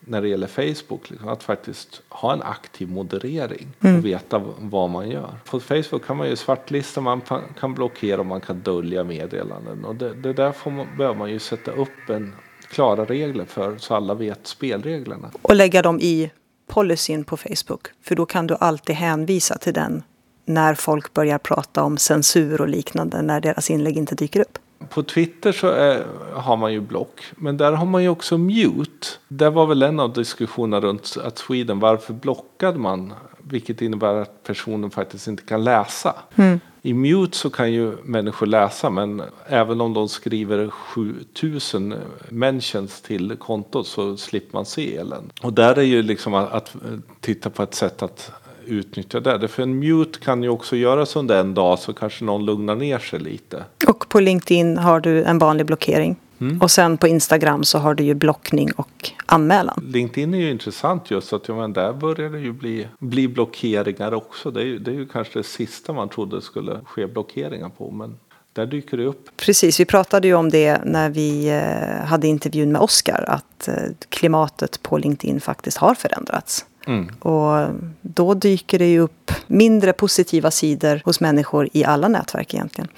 när 0.08 0.22
det 0.22 0.28
gäller 0.28 0.46
Facebook, 0.46 1.10
liksom, 1.10 1.28
att 1.28 1.42
faktiskt 1.42 2.02
ha 2.08 2.32
en 2.32 2.42
aktiv 2.42 2.88
moderering 2.88 3.68
mm. 3.80 3.98
och 3.98 4.04
veta 4.04 4.42
vad 4.58 4.90
man 4.90 5.10
gör. 5.10 5.34
På 5.44 5.60
Facebook 5.60 6.06
kan 6.06 6.16
man 6.16 6.28
ju 6.28 6.36
svartlista, 6.36 7.00
man 7.00 7.22
kan 7.60 7.74
blockera 7.74 8.20
och 8.20 8.26
man 8.26 8.40
kan 8.40 8.60
dölja 8.60 9.04
meddelanden. 9.04 9.84
Och 9.84 9.94
det, 9.94 10.14
det 10.14 10.32
där 10.32 10.52
får 10.52 10.70
man, 10.70 10.86
behöver 10.96 11.18
man 11.18 11.30
ju 11.30 11.38
sätta 11.38 11.70
upp 11.70 12.10
en 12.10 12.34
klara 12.68 13.04
regler 13.04 13.44
för 13.44 13.76
så 13.78 13.94
alla 13.94 14.14
vet 14.14 14.46
spelreglerna. 14.46 15.30
Och 15.42 15.54
lägga 15.54 15.82
dem 15.82 16.00
i 16.00 16.30
policyn 16.66 17.24
på 17.24 17.36
Facebook. 17.36 17.88
För 18.02 18.14
då 18.14 18.26
kan 18.26 18.46
du 18.46 18.54
alltid 18.60 18.96
hänvisa 18.96 19.58
till 19.58 19.74
den 19.74 20.02
när 20.44 20.74
folk 20.74 21.14
börjar 21.14 21.38
prata 21.38 21.82
om 21.82 21.98
censur 21.98 22.60
och 22.60 22.68
liknande 22.68 23.22
när 23.22 23.40
deras 23.40 23.70
inlägg 23.70 23.96
inte 23.96 24.14
dyker 24.14 24.40
upp. 24.40 24.58
På 24.88 25.02
Twitter 25.02 25.52
så 25.52 25.66
är, 25.68 26.06
har 26.34 26.56
man 26.56 26.72
ju 26.72 26.80
block. 26.80 27.20
Men 27.36 27.56
där 27.56 27.72
har 27.72 27.86
man 27.86 28.02
ju 28.02 28.08
också 28.08 28.38
mute. 28.38 29.06
Det 29.28 29.50
var 29.50 29.66
väl 29.66 29.82
en 29.82 30.00
av 30.00 30.12
diskussionerna 30.12 30.86
runt 30.86 31.16
att 31.24 31.38
Sweden. 31.38 31.80
Varför 31.80 32.14
blockade 32.14 32.78
man? 32.78 33.12
Vilket 33.38 33.82
innebär 33.82 34.14
att 34.14 34.42
personen 34.42 34.90
faktiskt 34.90 35.28
inte 35.28 35.42
kan 35.42 35.64
läsa. 35.64 36.14
Mm. 36.36 36.60
I 36.82 36.94
mute 36.94 37.36
så 37.36 37.50
kan 37.50 37.72
ju 37.72 37.96
människor 38.02 38.46
läsa. 38.46 38.90
Men 38.90 39.22
även 39.46 39.80
om 39.80 39.94
de 39.94 40.08
skriver 40.08 40.70
7000 40.70 41.94
mentions 42.28 43.00
till 43.00 43.36
kontot 43.36 43.86
så 43.86 44.16
slipper 44.16 44.54
man 44.56 44.66
se 44.66 44.96
elen. 44.96 45.30
Och 45.42 45.52
där 45.52 45.78
är 45.78 45.82
ju 45.82 46.02
liksom 46.02 46.34
att, 46.34 46.52
att 46.52 46.76
titta 47.20 47.50
på 47.50 47.62
ett 47.62 47.74
sätt 47.74 48.02
att 48.02 48.32
utnyttja 48.68 49.20
det. 49.20 49.48
För 49.48 49.62
en 49.62 49.78
mute 49.78 50.18
kan 50.18 50.42
ju 50.42 50.48
också 50.48 50.76
göras 50.76 51.16
under 51.16 51.40
en 51.40 51.54
dag 51.54 51.78
så 51.78 51.92
kanske 51.92 52.24
någon 52.24 52.44
lugnar 52.44 52.74
ner 52.74 52.98
sig 52.98 53.20
lite. 53.20 53.64
Och 53.86 54.08
på 54.08 54.20
LinkedIn 54.20 54.76
har 54.76 55.00
du 55.00 55.24
en 55.24 55.38
vanlig 55.38 55.66
blockering. 55.66 56.16
Mm. 56.40 56.60
Och 56.60 56.70
sen 56.70 56.98
på 56.98 57.08
Instagram 57.08 57.64
så 57.64 57.78
har 57.78 57.94
du 57.94 58.04
ju 58.04 58.14
blockning 58.14 58.72
och 58.76 59.10
anmälan. 59.26 59.84
LinkedIn 59.86 60.34
är 60.34 60.38
ju 60.38 60.50
intressant 60.50 61.10
just 61.10 61.32
att 61.32 61.48
ja, 61.48 61.54
men 61.54 61.72
där 61.72 61.92
börjar 61.92 62.30
det 62.30 62.38
ju 62.38 62.52
bli, 62.52 62.86
bli 62.98 63.28
blockeringar 63.28 64.14
också. 64.14 64.50
Det 64.50 64.60
är, 64.60 64.64
ju, 64.64 64.78
det 64.78 64.90
är 64.90 64.94
ju 64.94 65.06
kanske 65.06 65.38
det 65.38 65.42
sista 65.42 65.92
man 65.92 66.08
trodde 66.08 66.42
skulle 66.42 66.80
ske 66.84 67.06
blockeringar 67.06 67.68
på. 67.68 67.90
Men 67.90 68.16
där 68.58 68.66
dyker 68.66 68.96
det 68.96 69.04
upp. 69.04 69.36
Precis, 69.36 69.80
vi 69.80 69.84
pratade 69.84 70.28
ju 70.28 70.34
om 70.34 70.48
det 70.48 70.80
när 70.84 71.10
vi 71.10 71.48
eh, 71.48 72.06
hade 72.06 72.26
intervjun 72.26 72.72
med 72.72 72.80
Oskar. 72.80 73.24
Att 73.28 73.68
eh, 73.68 73.74
klimatet 74.08 74.82
på 74.82 74.98
LinkedIn 74.98 75.40
faktiskt 75.40 75.76
har 75.76 75.94
förändrats. 75.94 76.66
Mm. 76.86 77.08
Och 77.20 77.68
då 78.00 78.34
dyker 78.34 78.78
det 78.78 78.86
ju 78.86 79.00
upp 79.00 79.32
mindre 79.46 79.92
positiva 79.92 80.50
sidor 80.50 81.02
hos 81.04 81.20
människor 81.20 81.68
i 81.72 81.84
alla 81.84 82.08
nätverk 82.08 82.54
egentligen. 82.54 82.88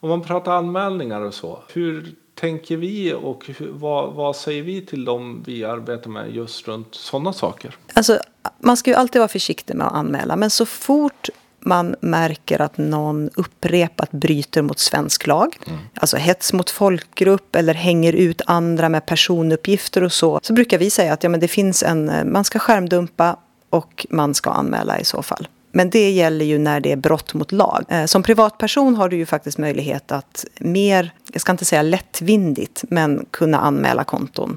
Om 0.00 0.08
man 0.08 0.22
pratar 0.22 0.52
anmälningar 0.52 1.20
och 1.20 1.34
så. 1.34 1.62
Hur 1.72 2.14
tänker 2.34 2.76
vi 2.76 3.14
och 3.14 3.50
vad, 3.70 4.14
vad 4.14 4.36
säger 4.36 4.62
vi 4.62 4.86
till 4.86 5.04
dem 5.04 5.42
vi 5.46 5.64
arbetar 5.64 6.10
med 6.10 6.34
just 6.34 6.68
runt 6.68 6.94
sådana 6.94 7.32
saker? 7.32 7.76
Alltså, 7.92 8.18
man 8.58 8.76
ska 8.76 8.90
ju 8.90 8.96
alltid 8.96 9.20
vara 9.20 9.28
försiktig 9.28 9.76
med 9.76 9.86
att 9.86 9.92
anmäla. 9.92 10.36
Men 10.36 10.50
så 10.50 10.66
fort 10.66 11.28
man 11.66 11.94
märker 12.00 12.60
att 12.60 12.78
någon 12.78 13.30
upprepat 13.34 14.10
bryter 14.10 14.62
mot 14.62 14.78
svensk 14.78 15.26
lag, 15.26 15.56
mm. 15.66 15.78
alltså 15.94 16.16
hets 16.16 16.52
mot 16.52 16.70
folkgrupp 16.70 17.56
eller 17.56 17.74
hänger 17.74 18.12
ut 18.12 18.42
andra 18.46 18.88
med 18.88 19.06
personuppgifter 19.06 20.02
och 20.02 20.12
så, 20.12 20.40
så 20.42 20.52
brukar 20.52 20.78
vi 20.78 20.90
säga 20.90 21.12
att 21.12 21.22
ja, 21.22 21.28
men 21.28 21.40
det 21.40 21.48
finns 21.48 21.82
en, 21.82 22.32
man 22.32 22.44
ska 22.44 22.58
skärmdumpa 22.58 23.36
och 23.70 24.06
man 24.10 24.34
ska 24.34 24.50
anmäla 24.50 24.98
i 24.98 25.04
så 25.04 25.22
fall. 25.22 25.48
Men 25.72 25.90
det 25.90 26.10
gäller 26.10 26.44
ju 26.44 26.58
när 26.58 26.80
det 26.80 26.92
är 26.92 26.96
brott 26.96 27.34
mot 27.34 27.52
lag. 27.52 27.84
Eh, 27.88 28.04
som 28.04 28.22
privatperson 28.22 28.94
har 28.94 29.08
du 29.08 29.16
ju 29.16 29.26
faktiskt 29.26 29.58
möjlighet 29.58 30.12
att 30.12 30.44
mer, 30.58 31.10
jag 31.32 31.40
ska 31.40 31.52
inte 31.52 31.64
säga 31.64 31.82
lättvindigt, 31.82 32.84
men 32.88 33.26
kunna 33.30 33.58
anmäla 33.58 34.04
konton. 34.04 34.56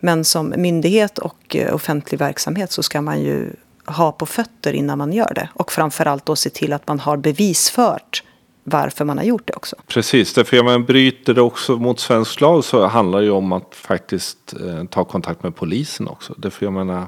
Men 0.00 0.24
som 0.24 0.54
myndighet 0.56 1.18
och 1.18 1.56
eh, 1.56 1.74
offentlig 1.74 2.18
verksamhet 2.18 2.72
så 2.72 2.82
ska 2.82 3.00
man 3.00 3.20
ju 3.20 3.52
ha 3.86 4.12
på 4.12 4.26
fötter 4.26 4.72
innan 4.72 4.98
man 4.98 5.12
gör 5.12 5.32
det. 5.34 5.48
Och 5.54 5.72
framförallt 5.72 6.26
då 6.26 6.36
se 6.36 6.50
till 6.50 6.72
att 6.72 6.88
man 6.88 7.00
har 7.00 7.16
bevisfört 7.16 8.22
varför 8.64 9.04
man 9.04 9.18
har 9.18 9.24
gjort 9.24 9.46
det 9.46 9.52
också. 9.52 9.76
Precis, 9.86 10.34
därför 10.34 10.56
jag 10.56 10.64
man 10.64 10.84
bryter 10.84 11.34
det 11.34 11.40
också 11.40 11.76
mot 11.76 12.00
svensk 12.00 12.40
lag 12.40 12.64
så 12.64 12.86
handlar 12.86 13.18
det 13.18 13.24
ju 13.24 13.30
om 13.30 13.52
att 13.52 13.74
faktiskt 13.74 14.54
eh, 14.60 14.84
ta 14.84 15.04
kontakt 15.04 15.42
med 15.42 15.56
polisen 15.56 16.08
också. 16.08 16.34
Därför 16.36 16.66
jag 16.66 16.72
menar, 16.72 17.06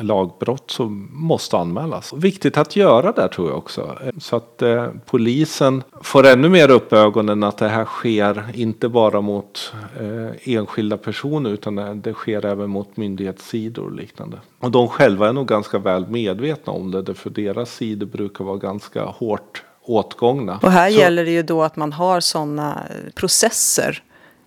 lagbrott 0.00 0.70
som 0.70 1.08
måste 1.12 1.56
anmälas. 1.56 2.12
Viktigt 2.12 2.56
att 2.56 2.76
göra 2.76 3.12
det 3.12 3.28
tror 3.28 3.48
jag 3.48 3.58
också. 3.58 3.98
Så 4.20 4.36
att 4.36 4.62
eh, 4.62 4.86
polisen 5.06 5.82
får 6.02 6.26
ännu 6.26 6.48
mer 6.48 6.70
upp 6.70 6.92
ögonen 6.92 7.42
att 7.42 7.58
det 7.58 7.68
här 7.68 7.84
sker 7.84 8.44
inte 8.54 8.88
bara 8.88 9.20
mot 9.20 9.72
eh, 10.00 10.54
enskilda 10.54 10.96
personer 10.96 11.50
utan 11.50 12.00
det 12.00 12.12
sker 12.12 12.46
även 12.46 12.70
mot 12.70 12.96
myndighetssidor 12.96 13.84
och 13.84 13.92
liknande. 13.92 14.38
Och 14.58 14.70
de 14.70 14.88
själva 14.88 15.28
är 15.28 15.32
nog 15.32 15.46
ganska 15.48 15.78
väl 15.78 16.08
medvetna 16.08 16.72
om 16.72 16.90
det 16.90 17.14
för 17.14 17.30
deras 17.30 17.74
sidor 17.74 18.06
brukar 18.06 18.44
vara 18.44 18.56
ganska 18.56 19.04
hårt 19.04 19.62
åtgångna. 19.82 20.58
Och 20.62 20.70
här 20.70 20.90
Så... 20.90 20.98
gäller 20.98 21.24
det 21.24 21.30
ju 21.30 21.42
då 21.42 21.62
att 21.62 21.76
man 21.76 21.92
har 21.92 22.20
sådana 22.20 22.82
processer 23.14 24.02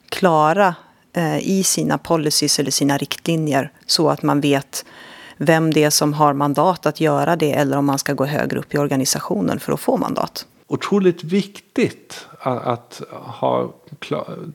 klara 0.10 0.76
eh, 1.14 1.38
i 1.38 1.64
sina 1.64 1.98
policies 1.98 2.60
eller 2.60 2.72
sina 2.72 2.98
riktlinjer 2.98 3.72
så 3.86 4.10
att 4.10 4.24
man 4.24 4.42
vet 4.42 4.86
vem 5.42 5.74
det 5.74 5.84
är 5.84 5.90
som 5.90 6.14
har 6.14 6.34
mandat 6.34 6.86
att 6.86 7.02
göra 7.02 7.36
det 7.36 7.52
eller 7.54 7.78
om 7.78 7.86
man 7.86 8.00
ska 8.00 8.14
gå 8.14 8.26
högre 8.26 8.60
upp 8.60 8.74
i 8.74 8.78
organisationen 8.78 9.60
för 9.60 9.74
att 9.74 9.80
få 9.80 9.98
mandat. 9.98 10.46
Otroligt 10.68 11.24
viktigt 11.24 12.28
att, 12.40 13.02
ha 13.12 13.74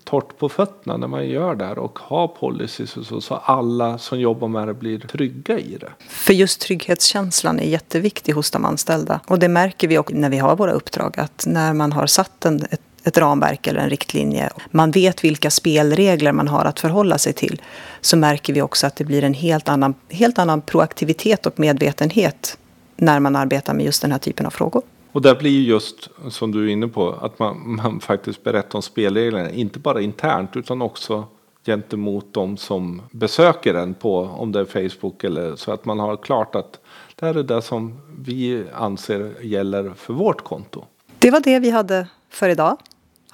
torrt 0.04 0.38
på 0.38 0.48
fötterna 0.48 0.96
när 0.96 1.08
man 1.08 1.28
gör 1.28 1.54
det 1.54 1.64
här 1.64 1.78
och 1.78 1.98
ha 1.98 2.28
policies 2.28 2.96
och 2.96 3.06
så, 3.06 3.20
så 3.20 3.34
alla 3.34 3.98
som 3.98 4.20
jobbar 4.20 4.48
med 4.48 4.68
det 4.68 4.74
blir 4.74 4.98
trygga 4.98 5.58
i 5.58 5.76
det. 5.80 5.90
För 6.08 6.32
just 6.32 6.60
trygghetskänslan 6.60 7.60
är 7.60 7.68
jätteviktig 7.68 8.32
hos 8.32 8.50
de 8.50 8.64
anställda. 8.64 9.20
Och 9.26 9.38
det 9.38 9.48
märker 9.48 9.88
vi 9.88 9.98
också 9.98 10.14
när 10.14 10.30
vi 10.30 10.38
har 10.38 10.56
våra 10.56 10.72
uppdrag 10.72 11.20
att 11.20 11.44
när 11.46 11.72
man 11.72 11.92
har 11.92 12.06
satt 12.06 12.44
en, 12.44 12.66
ett 12.70 12.85
ett 13.06 13.18
ramverk 13.18 13.66
eller 13.66 13.80
en 13.80 13.90
riktlinje. 13.90 14.50
Man 14.70 14.90
vet 14.90 15.24
vilka 15.24 15.50
spelregler 15.50 16.32
man 16.32 16.48
har 16.48 16.64
att 16.64 16.80
förhålla 16.80 17.18
sig 17.18 17.32
till. 17.32 17.62
Så 18.00 18.16
märker 18.16 18.52
vi 18.52 18.62
också 18.62 18.86
att 18.86 18.96
det 18.96 19.04
blir 19.04 19.24
en 19.24 19.34
helt 19.34 19.68
annan, 19.68 19.94
helt 20.10 20.38
annan 20.38 20.60
proaktivitet 20.60 21.46
och 21.46 21.58
medvetenhet 21.58 22.58
när 22.96 23.20
man 23.20 23.36
arbetar 23.36 23.74
med 23.74 23.84
just 23.84 24.02
den 24.02 24.12
här 24.12 24.18
typen 24.18 24.46
av 24.46 24.50
frågor. 24.50 24.82
Och 25.12 25.22
där 25.22 25.34
blir 25.34 25.62
just, 25.62 26.08
som 26.28 26.52
du 26.52 26.64
är 26.64 26.72
inne 26.72 26.88
på, 26.88 27.12
att 27.12 27.38
man, 27.38 27.76
man 27.76 28.00
faktiskt 28.00 28.44
berättar 28.44 28.78
om 28.78 28.82
spelreglerna. 28.82 29.50
Inte 29.50 29.78
bara 29.78 30.00
internt 30.00 30.56
utan 30.56 30.82
också 30.82 31.24
gentemot 31.66 32.34
de 32.34 32.56
som 32.56 33.02
besöker 33.10 33.74
en 33.74 33.94
på, 33.94 34.18
om 34.18 34.52
det 34.52 34.60
är 34.60 34.64
Facebook 34.64 35.24
eller 35.24 35.56
så 35.56 35.72
att 35.72 35.84
man 35.84 35.98
har 35.98 36.16
klart 36.16 36.54
att 36.54 36.80
det 37.14 37.26
här 37.26 37.34
är 37.34 37.42
det 37.42 37.62
som 37.62 38.00
vi 38.18 38.64
anser 38.74 39.34
gäller 39.42 39.92
för 39.96 40.14
vårt 40.14 40.44
konto. 40.44 40.84
Det 41.18 41.30
var 41.30 41.40
det 41.40 41.58
vi 41.58 41.70
hade 41.70 42.06
för 42.30 42.48
idag. 42.48 42.76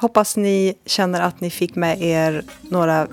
Hoppas 0.02 0.36
ni 0.36 0.74
känner 0.86 1.20
att 1.20 1.40
ni 1.40 1.50
fick 1.50 1.74
med 1.74 2.02
er 2.02 2.42
några 2.60 3.06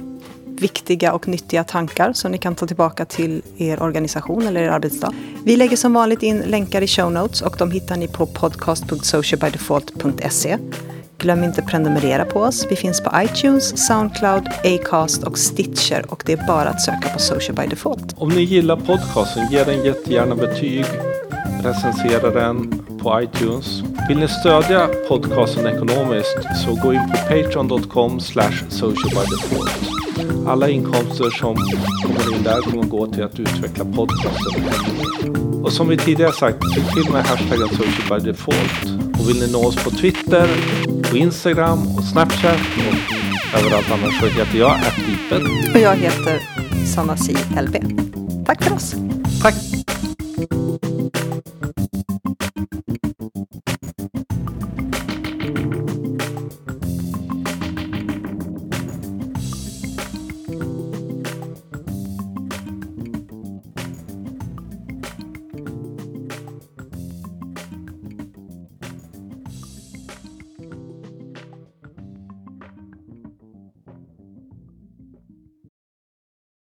viktiga 0.45 1.13
och 1.13 1.27
nyttiga 1.27 1.63
tankar 1.63 2.13
som 2.13 2.31
ni 2.31 2.37
kan 2.37 2.55
ta 2.55 2.67
tillbaka 2.67 3.05
till 3.05 3.41
er 3.57 3.83
organisation 3.83 4.47
eller 4.47 4.61
er 4.61 4.69
arbetsdag. 4.69 5.13
Vi 5.45 5.57
lägger 5.57 5.77
som 5.77 5.93
vanligt 5.93 6.23
in 6.23 6.39
länkar 6.39 6.81
i 6.81 6.87
show 6.87 7.11
notes 7.11 7.41
och 7.41 7.55
de 7.57 7.71
hittar 7.71 7.97
ni 7.97 8.07
på 8.07 8.25
podcast.socialbydefault.se. 8.25 10.57
Glöm 11.17 11.43
inte 11.43 11.61
prenumerera 11.61 12.25
på 12.25 12.39
oss. 12.39 12.67
Vi 12.69 12.75
finns 12.75 13.01
på 13.01 13.11
iTunes, 13.15 13.87
Soundcloud, 13.87 14.47
Acast 14.63 15.23
och 15.23 15.37
Stitcher 15.37 16.05
och 16.07 16.23
det 16.25 16.33
är 16.33 16.47
bara 16.47 16.69
att 16.69 16.81
söka 16.81 17.09
på 17.13 17.19
Social 17.19 17.55
by 17.55 17.67
Default. 17.67 18.15
Om 18.17 18.29
ni 18.29 18.41
gillar 18.41 18.75
podcasten, 18.75 19.47
ge 19.51 19.63
den 19.63 19.85
jättegärna 19.85 20.35
betyg. 20.35 20.85
Recensera 21.63 22.29
den 22.29 22.83
på 23.01 23.21
iTunes. 23.21 23.81
Vill 24.07 24.17
ni 24.17 24.27
stödja 24.27 24.87
podcasten 25.07 25.67
ekonomiskt 25.67 26.37
så 26.65 26.75
gå 26.75 26.93
in 26.93 27.01
på 27.11 27.17
patreon.com 27.17 28.19
socialbydefault. 28.19 29.89
Alla 30.47 30.69
inkomster 30.69 31.29
som 31.29 31.55
kommer 32.03 32.37
in 32.37 32.43
där 32.43 32.61
kommer 32.61 32.83
gå 32.83 33.07
till 33.07 33.23
att 33.23 33.39
utveckla 33.39 33.85
podcasten. 33.85 34.63
Och 35.63 35.73
som 35.73 35.87
vi 35.87 35.97
tidigare 35.97 36.31
sagt, 36.31 36.59
tryck 36.73 36.93
till 36.93 37.13
med 37.13 37.25
hashtaggen 37.25 37.69
socialbydefault. 37.69 38.83
Och 39.19 39.29
vill 39.29 39.39
ni 39.39 39.51
nå 39.51 39.67
oss 39.67 39.83
på 39.83 39.89
Twitter, 39.89 40.47
på 41.11 41.17
Instagram 41.17 41.79
och 41.97 42.03
Snapchat 42.03 42.59
och 42.77 43.59
överallt 43.59 43.91
annars 43.91 44.19
så 44.19 44.25
heter 44.25 44.59
jag 44.59 44.71
Atlipen. 44.71 45.71
Och 45.73 45.79
jag 45.79 45.95
heter 45.95 46.39
Sanna 46.95 47.17
C. 47.17 47.35
LB. 47.61 47.75
Tack 48.45 48.63
för 48.63 48.75
oss. 48.75 48.95
Tack. 49.41 49.78